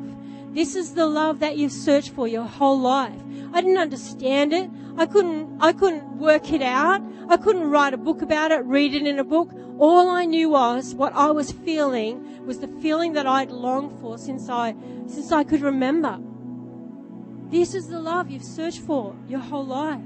This 0.55 0.75
is 0.75 0.95
the 0.95 1.07
love 1.07 1.41
that 1.41 1.59
you've 1.59 1.73
searched 1.73 2.11
for 2.11 2.27
your 2.27 2.45
whole 2.45 2.81
life. 2.81 3.21
I 3.53 3.61
didn't 3.61 3.79
understand 3.79 4.53
it. 4.53 4.71
I 4.97 5.07
couldn't, 5.07 5.59
I 5.61 5.73
couldn't 5.73 6.19
work 6.19 6.51
it 6.53 6.63
out. 6.63 7.03
I 7.29 7.37
couldn't 7.37 7.71
write 7.71 7.93
a 7.93 7.99
book 7.99 8.23
about 8.23 8.53
it, 8.53 8.65
read 8.65 8.95
it 8.95 9.07
in 9.07 9.19
a 9.19 9.25
book. 9.25 9.51
All 9.79 10.09
I 10.09 10.25
knew 10.25 10.51
was 10.51 10.95
what 10.95 11.13
I 11.13 11.31
was 11.31 11.53
feeling 11.53 12.47
was 12.47 12.61
the 12.61 12.69
feeling 12.69 13.13
that 13.15 13.27
I'd 13.27 13.51
longed 13.51 14.01
for 14.01 14.17
since 14.17 14.49
I, 14.49 14.75
since 15.07 15.33
I 15.33 15.45
could 15.45 15.61
remember. 15.61 16.19
This 17.51 17.75
is 17.75 17.89
the 17.89 18.01
love 18.01 18.31
you've 18.31 18.45
searched 18.45 18.81
for 18.81 19.15
your 19.29 19.41
whole 19.41 19.67
life. 19.67 20.01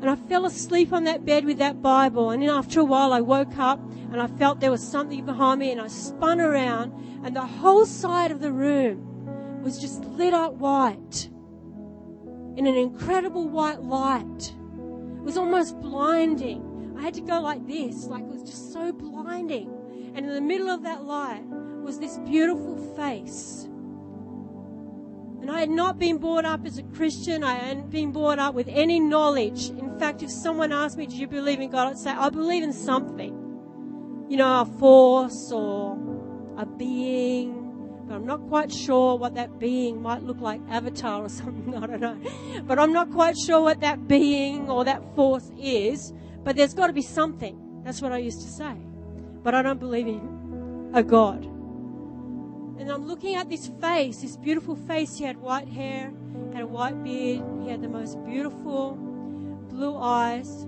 And 0.00 0.08
I 0.08 0.16
fell 0.16 0.46
asleep 0.46 0.92
on 0.92 1.04
that 1.04 1.26
bed 1.26 1.44
with 1.44 1.58
that 1.58 1.82
Bible. 1.82 2.30
And 2.30 2.42
then 2.42 2.48
after 2.48 2.80
a 2.80 2.84
while, 2.84 3.12
I 3.12 3.20
woke 3.20 3.58
up 3.58 3.80
and 4.12 4.20
I 4.20 4.26
felt 4.26 4.60
there 4.60 4.70
was 4.70 4.86
something 4.86 5.24
behind 5.24 5.60
me 5.60 5.70
and 5.70 5.80
I 5.80 5.88
spun 5.88 6.40
around 6.40 6.92
and 7.24 7.36
the 7.36 7.46
whole 7.46 7.84
side 7.84 8.30
of 8.30 8.40
the 8.40 8.52
room 8.52 9.62
was 9.62 9.78
just 9.78 10.04
lit 10.04 10.32
up 10.32 10.54
white 10.54 11.28
in 12.56 12.66
an 12.66 12.76
incredible 12.76 13.48
white 13.48 13.82
light. 13.82 14.54
It 15.18 15.22
was 15.22 15.36
almost 15.36 15.78
blinding. 15.80 16.94
I 16.98 17.02
had 17.02 17.14
to 17.14 17.20
go 17.20 17.40
like 17.40 17.66
this, 17.66 18.06
like 18.06 18.22
it 18.22 18.28
was 18.28 18.42
just 18.42 18.72
so 18.72 18.92
blinding. 18.92 19.70
And 20.14 20.26
in 20.26 20.34
the 20.34 20.40
middle 20.40 20.70
of 20.70 20.82
that 20.82 21.04
light 21.04 21.44
was 21.44 21.98
this 21.98 22.18
beautiful 22.18 22.76
face. 22.96 23.68
And 25.40 25.50
I 25.50 25.60
had 25.60 25.70
not 25.70 25.98
been 25.98 26.18
brought 26.18 26.44
up 26.44 26.66
as 26.66 26.78
a 26.78 26.82
Christian. 26.82 27.42
I 27.42 27.54
hadn't 27.54 27.90
been 27.90 28.12
brought 28.12 28.38
up 28.38 28.54
with 28.54 28.68
any 28.68 29.00
knowledge. 29.00 29.70
In 29.70 29.98
fact, 29.98 30.22
if 30.22 30.30
someone 30.30 30.72
asked 30.72 30.98
me, 30.98 31.06
Do 31.06 31.16
you 31.16 31.26
believe 31.26 31.60
in 31.60 31.70
God? 31.70 31.88
I'd 31.88 31.98
say, 31.98 32.10
I 32.10 32.28
believe 32.30 32.62
in 32.62 32.72
something. 32.72 34.26
You 34.28 34.36
know, 34.36 34.60
a 34.60 34.64
force 34.64 35.50
or 35.50 35.98
a 36.56 36.66
being 36.66 37.60
but 38.10 38.16
I'm 38.16 38.26
not 38.26 38.48
quite 38.48 38.72
sure 38.72 39.16
what 39.16 39.36
that 39.36 39.60
being 39.60 40.02
might 40.02 40.24
look 40.24 40.40
like 40.40 40.60
Avatar 40.68 41.22
or 41.22 41.28
something. 41.40 41.76
I 41.76 41.86
don't 41.86 42.00
know. 42.00 42.18
But 42.66 42.80
I'm 42.80 42.92
not 42.92 43.12
quite 43.12 43.38
sure 43.38 43.60
what 43.60 43.78
that 43.82 44.08
being 44.08 44.68
or 44.68 44.84
that 44.84 45.00
force 45.14 45.52
is. 45.56 46.12
But 46.42 46.56
there's 46.56 46.74
got 46.74 46.88
to 46.88 46.92
be 46.92 47.02
something. 47.02 47.82
That's 47.84 48.02
what 48.02 48.10
I 48.10 48.18
used 48.18 48.40
to 48.40 48.48
say. 48.48 48.74
But 49.44 49.54
I 49.54 49.62
don't 49.62 49.78
believe 49.78 50.08
in 50.08 50.90
a 50.92 51.04
God. 51.04 51.48
And 52.80 52.90
I'm 52.90 53.06
looking 53.06 53.34
at 53.34 53.50
this 53.50 53.70
face, 53.78 54.22
this 54.22 54.38
beautiful 54.38 54.74
face. 54.74 55.18
He 55.18 55.24
had 55.24 55.36
white 55.36 55.68
hair, 55.68 56.10
had 56.54 56.62
a 56.62 56.66
white 56.66 57.04
beard. 57.04 57.44
He 57.62 57.68
had 57.68 57.82
the 57.82 57.90
most 57.90 58.24
beautiful 58.24 58.96
blue 59.68 59.98
eyes. 59.98 60.66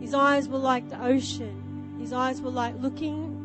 His 0.00 0.14
eyes 0.14 0.48
were 0.48 0.58
like 0.58 0.88
the 0.88 0.98
ocean. 1.04 1.98
His 2.00 2.14
eyes 2.14 2.40
were 2.40 2.50
like 2.50 2.74
looking 2.80 3.36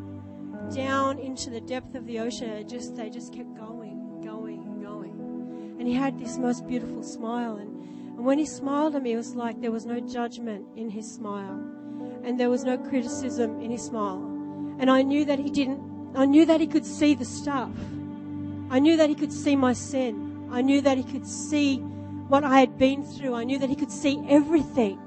down 0.74 1.18
into 1.18 1.50
the 1.50 1.60
depth 1.60 1.94
of 1.94 2.06
the 2.06 2.20
ocean. 2.20 2.66
Just 2.66 2.96
they 2.96 3.10
just 3.10 3.34
kept 3.34 3.54
going, 3.54 4.22
going, 4.24 4.80
going. 4.82 5.76
And 5.78 5.86
he 5.86 5.92
had 5.92 6.18
this 6.18 6.38
most 6.38 6.66
beautiful 6.66 7.02
smile. 7.02 7.56
And, 7.56 8.16
and 8.16 8.24
when 8.24 8.38
he 8.38 8.46
smiled 8.46 8.96
at 8.96 9.02
me, 9.02 9.12
it 9.12 9.16
was 9.18 9.34
like 9.34 9.60
there 9.60 9.70
was 9.70 9.84
no 9.84 10.00
judgment 10.00 10.64
in 10.74 10.88
his 10.88 11.06
smile, 11.12 11.60
and 12.24 12.40
there 12.40 12.48
was 12.48 12.64
no 12.64 12.78
criticism 12.78 13.60
in 13.60 13.70
his 13.70 13.82
smile. 13.82 14.22
And 14.78 14.90
I 14.90 15.02
knew 15.02 15.26
that 15.26 15.38
he 15.38 15.50
didn't. 15.50 15.85
I 16.16 16.24
knew 16.26 16.46
that 16.46 16.60
he 16.60 16.66
could 16.66 16.86
see 16.86 17.14
the 17.14 17.24
stuff. 17.24 17.70
I 18.70 18.80
knew 18.80 18.96
that 18.96 19.08
he 19.08 19.14
could 19.14 19.32
see 19.32 19.54
my 19.54 19.72
sin. 19.72 20.26
I 20.50 20.62
knew 20.62 20.80
that 20.82 20.96
He 20.96 21.04
could 21.04 21.26
see 21.26 21.78
what 21.78 22.44
I 22.44 22.60
had 22.60 22.78
been 22.78 23.04
through. 23.04 23.34
I 23.34 23.44
knew 23.44 23.58
that 23.58 23.68
He 23.68 23.76
could 23.76 23.90
see 23.90 24.24
everything. 24.28 24.98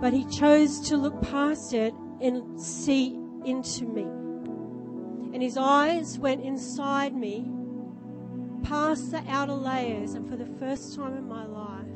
But 0.00 0.12
He 0.12 0.24
chose 0.26 0.80
to 0.88 0.96
look 0.96 1.20
past 1.22 1.72
it 1.72 1.94
and 2.20 2.60
see 2.60 3.18
into 3.44 3.84
me. 3.84 4.02
And 5.34 5.42
His 5.42 5.56
eyes 5.56 6.18
went 6.18 6.44
inside 6.44 7.14
me, 7.14 7.50
past 8.62 9.10
the 9.10 9.24
outer 9.28 9.54
layers, 9.54 10.14
and 10.14 10.28
for 10.28 10.36
the 10.36 10.46
first 10.58 10.94
time 10.94 11.16
in 11.16 11.26
my 11.26 11.46
life, 11.46 11.86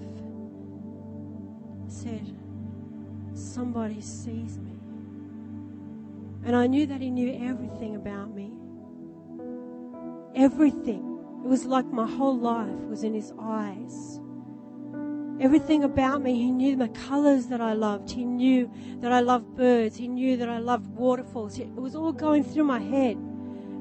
I 1.87 1.89
said, 1.89 2.35
Somebody 3.35 4.01
sees 4.01 4.59
me. 4.59 4.76
And 6.47 6.55
I 6.55 6.69
knew 6.69 6.87
that 6.87 7.01
He 7.01 7.11
knew 7.11 7.37
everything 7.45 7.97
about 7.97 8.33
me. 8.33 8.53
Everything. 10.37 11.19
It 11.45 11.49
was 11.49 11.65
like 11.65 11.87
my 11.87 12.09
whole 12.09 12.39
life 12.39 12.79
was 12.89 13.03
in 13.03 13.15
His 13.15 13.33
eyes. 13.37 14.21
Everything 15.41 15.83
about 15.83 16.23
me, 16.23 16.35
He 16.35 16.53
knew 16.53 16.77
the 16.77 16.89
colors 16.89 17.47
that 17.47 17.61
I 17.61 17.73
loved. 17.73 18.13
He 18.13 18.25
knew 18.25 18.71
that 19.01 19.11
I 19.11 19.19
loved 19.19 19.57
birds. 19.57 19.97
He 19.97 20.07
knew 20.07 20.37
that 20.37 20.49
I 20.49 20.59
loved 20.59 20.87
waterfalls. 20.87 21.59
It 21.59 21.75
was 21.75 21.97
all 21.97 22.13
going 22.13 22.45
through 22.45 22.65
my 22.65 22.79
head. 22.79 23.19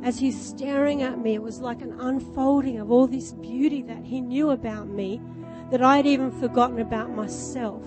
As 0.04 0.18
He's 0.18 0.40
staring 0.40 1.04
at 1.04 1.20
me, 1.20 1.36
it 1.36 1.44
was 1.44 1.60
like 1.60 1.84
an 1.84 1.94
unfolding 2.00 2.80
of 2.80 2.90
all 2.90 3.06
this 3.06 3.34
beauty 3.34 3.84
that 3.84 4.04
He 4.04 4.22
knew 4.22 4.50
about 4.50 4.88
me 4.88 5.22
that 5.70 5.84
I 5.84 5.98
had 5.98 6.08
even 6.08 6.32
forgotten 6.32 6.80
about 6.80 7.12
myself 7.12 7.86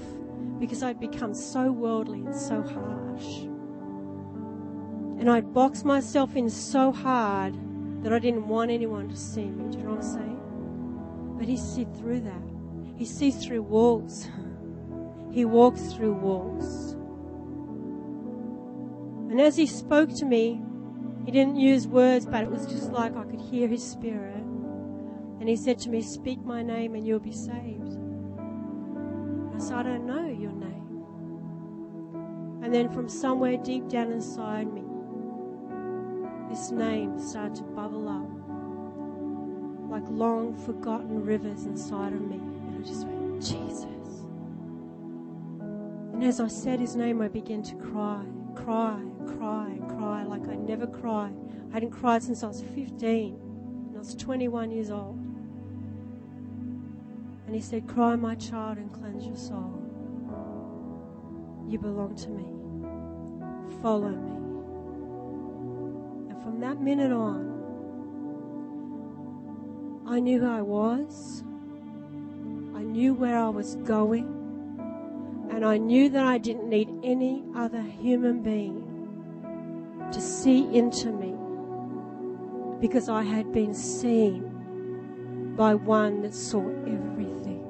because 0.61 0.85
I'd 0.85 1.01
become 1.01 1.35
so 1.35 1.73
worldly 1.73 2.21
and 2.21 2.35
so 2.35 2.63
harsh. 2.63 3.48
And 5.19 5.29
I'd 5.29 5.53
boxed 5.53 5.85
myself 5.85 6.37
in 6.37 6.49
so 6.49 6.93
hard 6.93 7.55
that 8.05 8.13
I 8.13 8.21
didn't 8.21 8.47
want 8.47 8.71
anyone 8.71 9.09
to 9.09 9.17
see 9.17 9.47
me. 9.47 9.71
Do 9.71 9.79
you 9.79 9.85
know 9.85 9.91
what 9.95 10.05
I'm 10.05 10.13
saying? 10.13 11.37
But 11.39 11.49
He 11.49 11.57
sees 11.57 11.89
through 11.99 12.21
that. 12.21 12.43
He 12.97 13.05
sees 13.05 13.45
through 13.45 13.63
walls. 13.63 14.29
He 15.31 15.45
walks 15.45 15.93
through 15.93 16.15
walls. 16.15 16.95
And 19.31 19.41
as 19.41 19.57
He 19.57 19.67
spoke 19.67 20.15
to 20.17 20.25
me, 20.25 20.63
He 21.27 21.33
didn't 21.33 21.57
use 21.57 21.87
words, 21.87 22.25
but 22.25 22.43
it 22.43 22.51
was 22.51 22.67
just 22.67 22.93
like 22.93 23.15
I 23.17 23.25
could 23.25 23.41
hear 23.41 23.69
His 23.69 23.89
Spirit. 23.89 24.43
And 25.41 25.49
He 25.49 25.57
said 25.57 25.79
to 25.81 25.91
me, 25.91 26.01
Speak 26.01 26.41
my 26.45 26.63
name 26.63 26.95
and 26.95 27.07
you'll 27.07 27.19
be 27.19 27.33
saved. 27.33 27.99
I 29.55 29.59
said, 29.59 29.77
I 29.79 29.83
don't 29.83 30.07
know 30.07 30.27
your 30.27 30.53
name. 30.53 31.05
And 32.63 32.73
then 32.73 32.89
from 32.89 33.09
somewhere 33.09 33.57
deep 33.57 33.89
down 33.89 34.13
inside 34.13 34.73
me, 34.73 34.88
this 36.49 36.71
name 36.71 37.19
started 37.21 37.57
to 37.57 37.63
bubble 37.63 38.09
up 38.09 38.39
like 39.91 40.03
long 40.09 40.55
forgotten 40.55 41.25
rivers 41.25 41.65
inside 41.65 42.13
of 42.13 42.21
me. 42.21 42.37
And 42.37 42.85
I 42.85 42.87
just 42.87 43.07
went, 43.07 43.43
Jesus. 43.43 43.85
And 46.13 46.23
as 46.25 46.41
I 46.41 46.49
said 46.49 46.81
his 46.81 46.97
name, 46.97 47.23
I 47.23 47.29
began 47.29 47.63
to 47.63 47.75
cry, 47.77 48.25
cry, 48.55 49.01
cry, 49.27 49.79
cry 49.89 50.25
like 50.25 50.47
I 50.49 50.57
never 50.57 50.87
cried. 50.87 51.35
I 51.71 51.75
hadn't 51.75 51.91
cried 51.91 52.23
since 52.23 52.43
I 52.43 52.49
was 52.49 52.63
15 52.75 53.35
and 53.89 53.97
I 53.97 53.99
was 53.99 54.15
21 54.15 54.71
years 54.71 54.91
old. 54.91 55.17
And 57.47 57.55
he 57.55 57.63
said, 57.63 57.89
Cry, 57.89 58.15
my 58.15 58.35
child, 58.35 58.77
and 58.77 58.93
cleanse 58.93 59.25
your 59.25 59.37
soul. 59.37 59.73
You 61.67 61.79
belong 61.79 62.15
to 62.17 62.29
me. 62.29 63.81
Follow 63.81 64.11
me. 64.11 64.38
From 66.49 66.61
that 66.61 66.81
minute 66.81 67.13
on, 67.13 67.53
I 70.07 70.19
knew 70.19 70.41
who 70.41 70.51
I 70.51 70.63
was. 70.63 71.45
I 72.75 72.83
knew 72.83 73.13
where 73.13 73.39
I 73.39 73.51
was 73.51 73.77
going. 73.85 74.25
And 75.51 75.63
I 75.63 75.77
knew 75.77 76.09
that 76.09 76.25
I 76.25 76.39
didn't 76.39 76.71
need 76.71 76.89
any 77.03 77.45
other 77.55 77.83
human 77.83 78.43
being 78.43 78.83
to 80.11 80.21
see 80.23 80.75
into 80.75 81.13
me 81.13 81.35
because 82.81 83.11
I 83.11 83.25
had 83.25 83.53
been 83.53 83.75
seen 83.75 85.55
by 85.55 85.75
one 85.75 86.23
that 86.23 86.35
saw 86.35 86.67
everything 86.87 87.63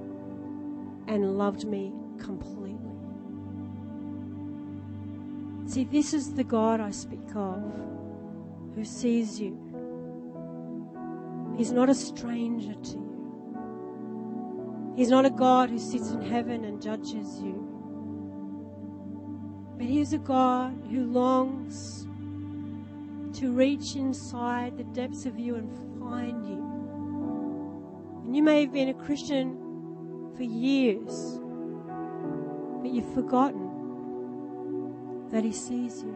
and 1.09 1.37
loved 1.37 1.67
me 1.67 1.93
completely. 2.17 2.77
See, 5.67 5.83
this 5.83 6.15
is 6.15 6.35
the 6.35 6.45
God 6.45 6.81
I 6.81 6.93
speak 6.93 7.35
of 7.35 7.98
who 8.79 8.85
sees 8.85 9.41
you. 9.41 9.59
He's 11.57 11.73
not 11.73 11.91
a 11.91 11.95
stranger 11.95 12.75
to 12.75 12.93
you. 12.93 14.95
He's 14.97 15.11
not 15.11 15.27
a 15.27 15.31
God 15.31 15.69
who 15.69 15.81
sits 15.81 16.13
in 16.13 16.23
heaven 16.23 16.65
and 16.65 16.81
judges 16.81 17.41
you. 17.43 17.67
But 19.77 19.89
He 19.89 20.01
is 20.01 20.13
a 20.13 20.19
God 20.19 20.81
who 20.93 21.07
longs 21.07 22.07
to 23.41 23.51
reach 23.51 23.97
inside 23.97 24.79
the 24.79 24.85
depths 24.85 25.27
of 25.27 25.41
you 25.41 25.57
and 25.57 25.69
find 25.99 26.47
you. 26.47 26.63
And 28.27 28.37
you 28.37 28.45
may 28.45 28.61
have 28.61 28.73
been 28.73 28.91
a 28.91 28.95
Christian 28.95 29.59
for 30.37 30.45
years, 30.45 31.41
but 32.81 32.93
you've 32.93 33.13
forgotten 33.13 33.71
that 35.33 35.43
He 35.43 35.51
sees 35.51 36.01
you. 36.01 36.15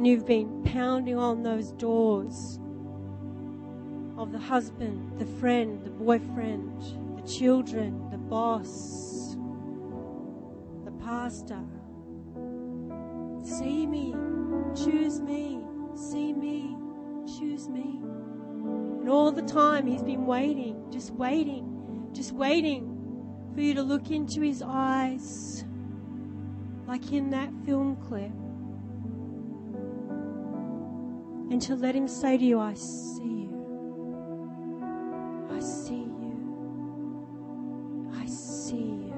And 0.00 0.06
you've 0.06 0.24
been 0.24 0.62
pounding 0.64 1.18
on 1.18 1.42
those 1.42 1.72
doors 1.72 2.58
of 4.16 4.32
the 4.32 4.38
husband, 4.38 5.18
the 5.18 5.26
friend, 5.26 5.84
the 5.84 5.90
boyfriend, 5.90 6.80
the 7.18 7.28
children, 7.28 8.08
the 8.10 8.16
boss, 8.16 9.36
the 10.86 10.92
pastor. 11.04 11.60
See 13.44 13.86
me, 13.86 14.14
choose 14.74 15.20
me, 15.20 15.60
see 15.94 16.32
me, 16.32 16.78
choose 17.38 17.68
me. 17.68 18.00
And 19.00 19.10
all 19.10 19.30
the 19.30 19.42
time 19.42 19.86
he's 19.86 20.02
been 20.02 20.24
waiting, 20.24 20.82
just 20.90 21.10
waiting 21.10 22.10
just 22.14 22.32
waiting 22.32 23.50
for 23.54 23.60
you 23.60 23.74
to 23.74 23.82
look 23.82 24.10
into 24.10 24.40
his 24.40 24.62
eyes, 24.66 25.62
like 26.86 27.12
in 27.12 27.28
that 27.30 27.50
film 27.66 27.96
clip, 28.08 28.32
and 31.50 31.60
to 31.62 31.74
let 31.74 31.96
him 31.96 32.06
say 32.06 32.38
to 32.38 32.44
you, 32.44 32.60
I 32.60 32.74
see 32.74 33.24
you. 33.24 33.50
I 35.52 35.58
see 35.58 35.94
you. 35.94 38.08
I 38.14 38.24
see 38.26 38.76
you. 38.76 39.12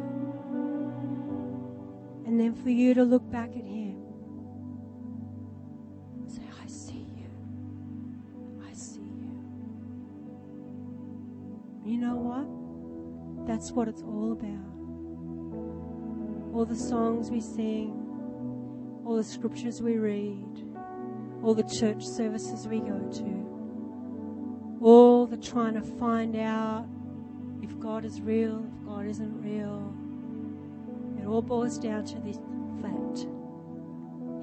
And 2.26 2.41
then 2.41 2.55
for 2.55 2.70
you 2.70 2.95
to 2.95 3.05
look 3.05 3.30
back 3.30 3.51
at 3.51 3.57
him. 3.64 3.99
Say, 6.26 6.41
I 6.62 6.66
see 6.66 7.05
you. 7.18 7.28
I 8.66 8.72
see 8.72 9.03
you. 9.03 9.43
You 11.85 11.99
know 11.99 12.16
what? 12.16 12.47
That's 13.47 13.72
what 13.72 13.89
it's 13.89 14.01
all 14.03 14.33
about. 14.33 14.72
All 16.55 16.64
the 16.64 16.76
songs 16.76 17.30
we 17.30 17.41
sing, 17.43 17.93
all 19.05 19.16
the 19.16 19.24
scriptures 19.24 19.83
we 19.83 19.99
read, 19.99 20.71
all 21.43 21.55
the 21.55 21.62
church 21.64 22.05
services 22.07 22.68
we 22.68 22.80
go 22.80 22.99
to, 23.11 24.78
all 24.80 25.26
the 25.26 25.36
trying 25.36 25.74
to 25.74 25.82
find 25.82 26.36
out 26.36 26.86
if 27.62 27.78
God 27.78 28.05
is 28.05 28.20
real, 28.20 28.64
if 28.64 28.86
God 28.86 29.07
isn't 29.07 29.43
real. 29.43 29.95
It 31.20 31.26
all 31.26 31.43
boils 31.43 31.78
down 31.78 32.05
to 32.07 32.20
this 32.20 32.38
fact. 32.80 33.26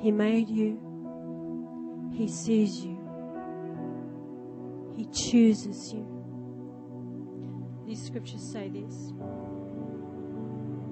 He 0.02 0.12
made 0.12 0.50
you, 0.50 0.80
He 2.14 2.28
sees 2.28 2.84
you, 2.84 2.97
He 4.95 5.06
chooses 5.06 5.93
you. 5.93 6.06
These 7.86 8.06
scriptures 8.06 8.52
say 8.52 8.70
this. 8.70 9.14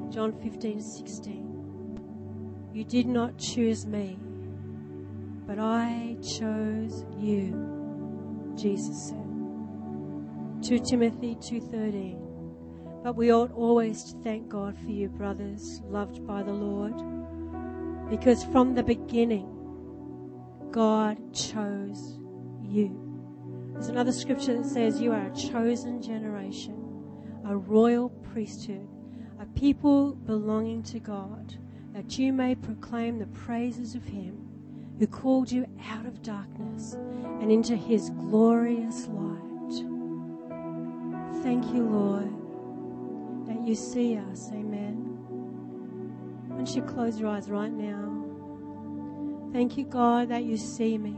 John 0.10 0.34
15, 0.42 0.82
16. 0.82 2.70
You 2.74 2.84
did 2.84 3.08
not 3.08 3.38
choose 3.38 3.86
me, 3.86 4.18
but 5.48 5.60
I 5.60 6.18
chose 6.22 7.06
you, 7.18 8.54
Jesus 8.56 9.10
said. 9.10 9.24
2 10.62 10.80
Timothy 10.80 11.36
2:13 11.36 13.02
But 13.02 13.16
we 13.16 13.32
ought 13.32 13.54
always 13.54 14.04
to 14.04 14.18
thank 14.18 14.50
God 14.50 14.78
for 14.78 14.90
you 14.90 15.08
brothers 15.08 15.82
loved 15.86 16.28
by 16.28 16.44
the 16.44 16.52
Lord 16.52 16.94
because 18.10 18.44
from 18.44 18.76
the 18.76 18.84
beginning 18.84 19.48
God 20.72 21.18
chose 21.34 22.20
you. 22.62 22.92
There's 23.72 23.88
another 23.88 24.12
scripture 24.12 24.58
that 24.58 24.66
says 24.66 25.00
you 25.00 25.14
are 25.14 25.28
a 25.28 25.36
chosen 25.36 26.02
generation 26.02 26.84
a 27.46 27.56
royal 27.56 28.10
priesthood, 28.10 28.90
a 29.40 29.46
people 29.58 30.14
belonging 30.14 30.84
to 30.84 31.00
God, 31.00 31.58
that 31.94 32.20
you 32.20 32.34
may 32.34 32.56
proclaim 32.56 33.20
the 33.20 33.28
praises 33.28 33.96
of 33.96 34.04
Him 34.04 34.47
who 35.00 35.08
called 35.08 35.52
you 35.52 35.66
out 35.90 36.06
of 36.06 36.22
darkness 36.22 36.94
and 37.42 37.52
into 37.52 37.76
His 37.76 38.10
glorious 38.12 39.08
light. 39.08 39.84
thank 41.44 41.66
you, 41.74 41.84
Lord, 41.84 42.30
that 43.48 43.66
you 43.68 43.76
see 43.76 44.18
us. 44.18 44.50
Amen. 44.52 44.96
Why 46.48 46.58
don't 46.58 46.76
you 46.76 46.82
close 46.82 47.20
your 47.20 47.30
eyes 47.30 47.50
right 47.50 47.72
now? 47.72 48.18
Thank 49.54 49.78
you, 49.78 49.86
God, 49.86 50.30
that 50.30 50.44
you 50.44 50.58
see 50.58 50.98
me. 50.98 51.16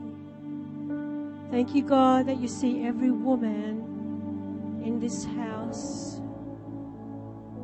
Thank 1.49 1.73
you, 1.73 1.81
God, 1.81 2.27
that 2.27 2.37
you 2.37 2.47
see 2.47 2.85
every 2.85 3.11
woman 3.11 4.81
in 4.83 4.99
this 4.99 5.25
house. 5.25 6.21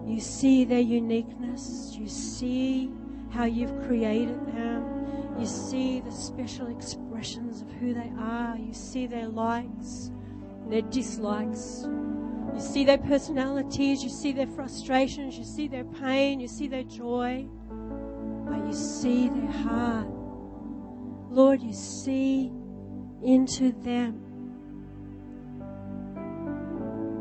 You 0.05 0.19
see 0.19 0.65
their 0.65 0.79
uniqueness. 0.79 1.95
You 1.97 2.07
see 2.07 2.89
how 3.31 3.45
you've 3.45 3.75
created 3.85 4.45
them. 4.47 4.95
You 5.37 5.45
see 5.45 5.99
the 5.99 6.11
special 6.11 6.67
expressions 6.67 7.61
of 7.61 7.69
who 7.73 7.93
they 7.93 8.11
are. 8.17 8.55
You 8.57 8.73
see 8.73 9.05
their 9.05 9.27
likes 9.27 10.11
and 10.63 10.71
their 10.71 10.81
dislikes. 10.81 11.85
You 12.53 12.59
see 12.61 12.85
their 12.85 12.97
personalities. 12.97 14.01
You 14.01 14.09
see 14.09 14.31
their 14.31 14.47
frustrations. 14.47 15.37
You 15.37 15.43
see 15.43 15.67
their 15.67 15.83
pain. 15.83 16.39
You 16.39 16.47
see 16.47 16.67
their 16.67 16.83
joy. 16.83 17.47
But 17.69 18.65
you 18.65 18.73
see 18.73 19.27
their 19.27 19.51
heart. 19.51 20.07
Lord, 21.29 21.61
you 21.61 21.73
see 21.73 22.51
into 23.21 23.73
them. 23.73 24.21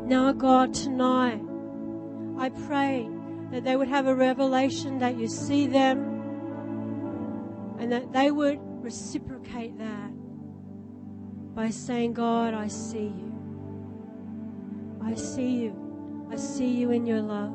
Now, 0.07 0.31
God, 0.31 0.73
tonight, 0.73 1.41
I 2.37 2.49
pray 2.49 3.09
that 3.51 3.65
they 3.65 3.75
would 3.75 3.87
have 3.89 4.07
a 4.07 4.15
revelation 4.15 4.99
that 4.99 5.17
you 5.17 5.27
see 5.27 5.67
them 5.67 6.14
and 7.85 7.91
that 7.91 8.11
they 8.11 8.31
would 8.31 8.57
reciprocate 8.83 9.77
that 9.77 10.09
by 11.53 11.69
saying, 11.69 12.13
God, 12.13 12.55
I 12.55 12.67
see 12.67 13.13
you. 13.13 13.31
I 15.03 15.13
see 15.13 15.57
you. 15.57 16.27
I 16.31 16.35
see 16.35 16.67
you 16.67 16.89
in 16.89 17.05
your 17.05 17.21
love. 17.21 17.53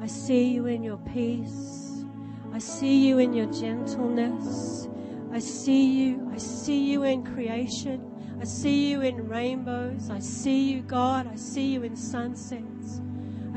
I 0.00 0.06
see 0.06 0.52
you 0.52 0.66
in 0.66 0.84
your 0.84 0.98
peace. 0.98 2.04
I 2.52 2.60
see 2.60 3.08
you 3.08 3.18
in 3.18 3.32
your 3.32 3.52
gentleness. 3.52 4.88
I 5.32 5.40
see 5.40 5.86
you. 5.86 6.30
I 6.32 6.38
see 6.38 6.92
you 6.92 7.02
in 7.02 7.24
creation. 7.24 8.38
I 8.40 8.44
see 8.44 8.92
you 8.92 9.00
in 9.00 9.26
rainbows. 9.26 10.08
I 10.08 10.20
see 10.20 10.70
you, 10.70 10.82
God. 10.82 11.26
I 11.26 11.34
see 11.34 11.72
you 11.72 11.82
in 11.82 11.96
sunsets. 11.96 12.75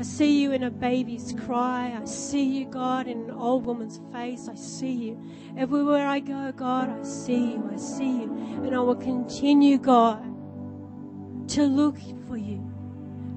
I 0.00 0.02
see 0.02 0.40
you 0.40 0.52
in 0.52 0.62
a 0.62 0.70
baby's 0.70 1.34
cry. 1.44 1.94
I 2.00 2.06
see 2.06 2.42
you, 2.42 2.64
God, 2.64 3.06
in 3.06 3.24
an 3.24 3.30
old 3.32 3.66
woman's 3.66 4.00
face. 4.10 4.48
I 4.48 4.54
see 4.54 4.92
you. 4.92 5.22
Everywhere 5.58 6.06
I 6.06 6.20
go, 6.20 6.52
God, 6.52 6.88
I 6.88 7.02
see 7.02 7.52
you. 7.52 7.68
I 7.70 7.76
see 7.76 8.22
you. 8.22 8.32
And 8.64 8.74
I 8.74 8.78
will 8.78 8.96
continue, 8.96 9.76
God, 9.76 10.22
to 11.50 11.64
look 11.64 11.98
for 12.26 12.38
you, 12.38 12.64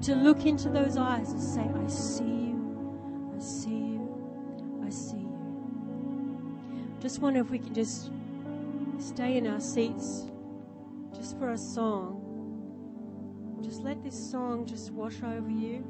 to 0.04 0.14
look 0.14 0.46
into 0.46 0.70
those 0.70 0.96
eyes 0.96 1.32
and 1.32 1.42
say, 1.42 1.60
I 1.60 1.86
see 1.86 2.24
you. 2.24 3.34
I 3.36 3.40
see 3.40 3.68
you. 3.68 4.80
I 4.86 4.88
see 4.88 5.18
you. 5.18 6.96
Just 6.98 7.18
wonder 7.18 7.40
if 7.40 7.50
we 7.50 7.58
can 7.58 7.74
just 7.74 8.10
stay 8.98 9.36
in 9.36 9.46
our 9.46 9.60
seats 9.60 10.30
just 11.14 11.38
for 11.38 11.50
a 11.50 11.58
song. 11.58 12.22
Just 13.62 13.82
let 13.82 14.02
this 14.02 14.18
song 14.30 14.64
just 14.64 14.92
wash 14.92 15.22
over 15.22 15.50
you. 15.50 15.84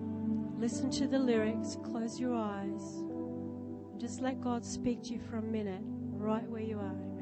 Listen 0.65 0.89
to 0.93 1.07
the 1.07 1.19
lyrics, 1.19 1.77
close 1.85 2.19
your 2.19 2.35
eyes, 2.35 3.05
just 3.99 4.23
let 4.23 4.41
God 4.41 4.65
speak 4.65 5.03
to 5.03 5.13
you 5.13 5.21
for 5.29 5.37
a 5.37 5.43
minute 5.43 5.83
right 5.85 6.49
where 6.49 6.63
you 6.63 6.79
are. 6.79 7.14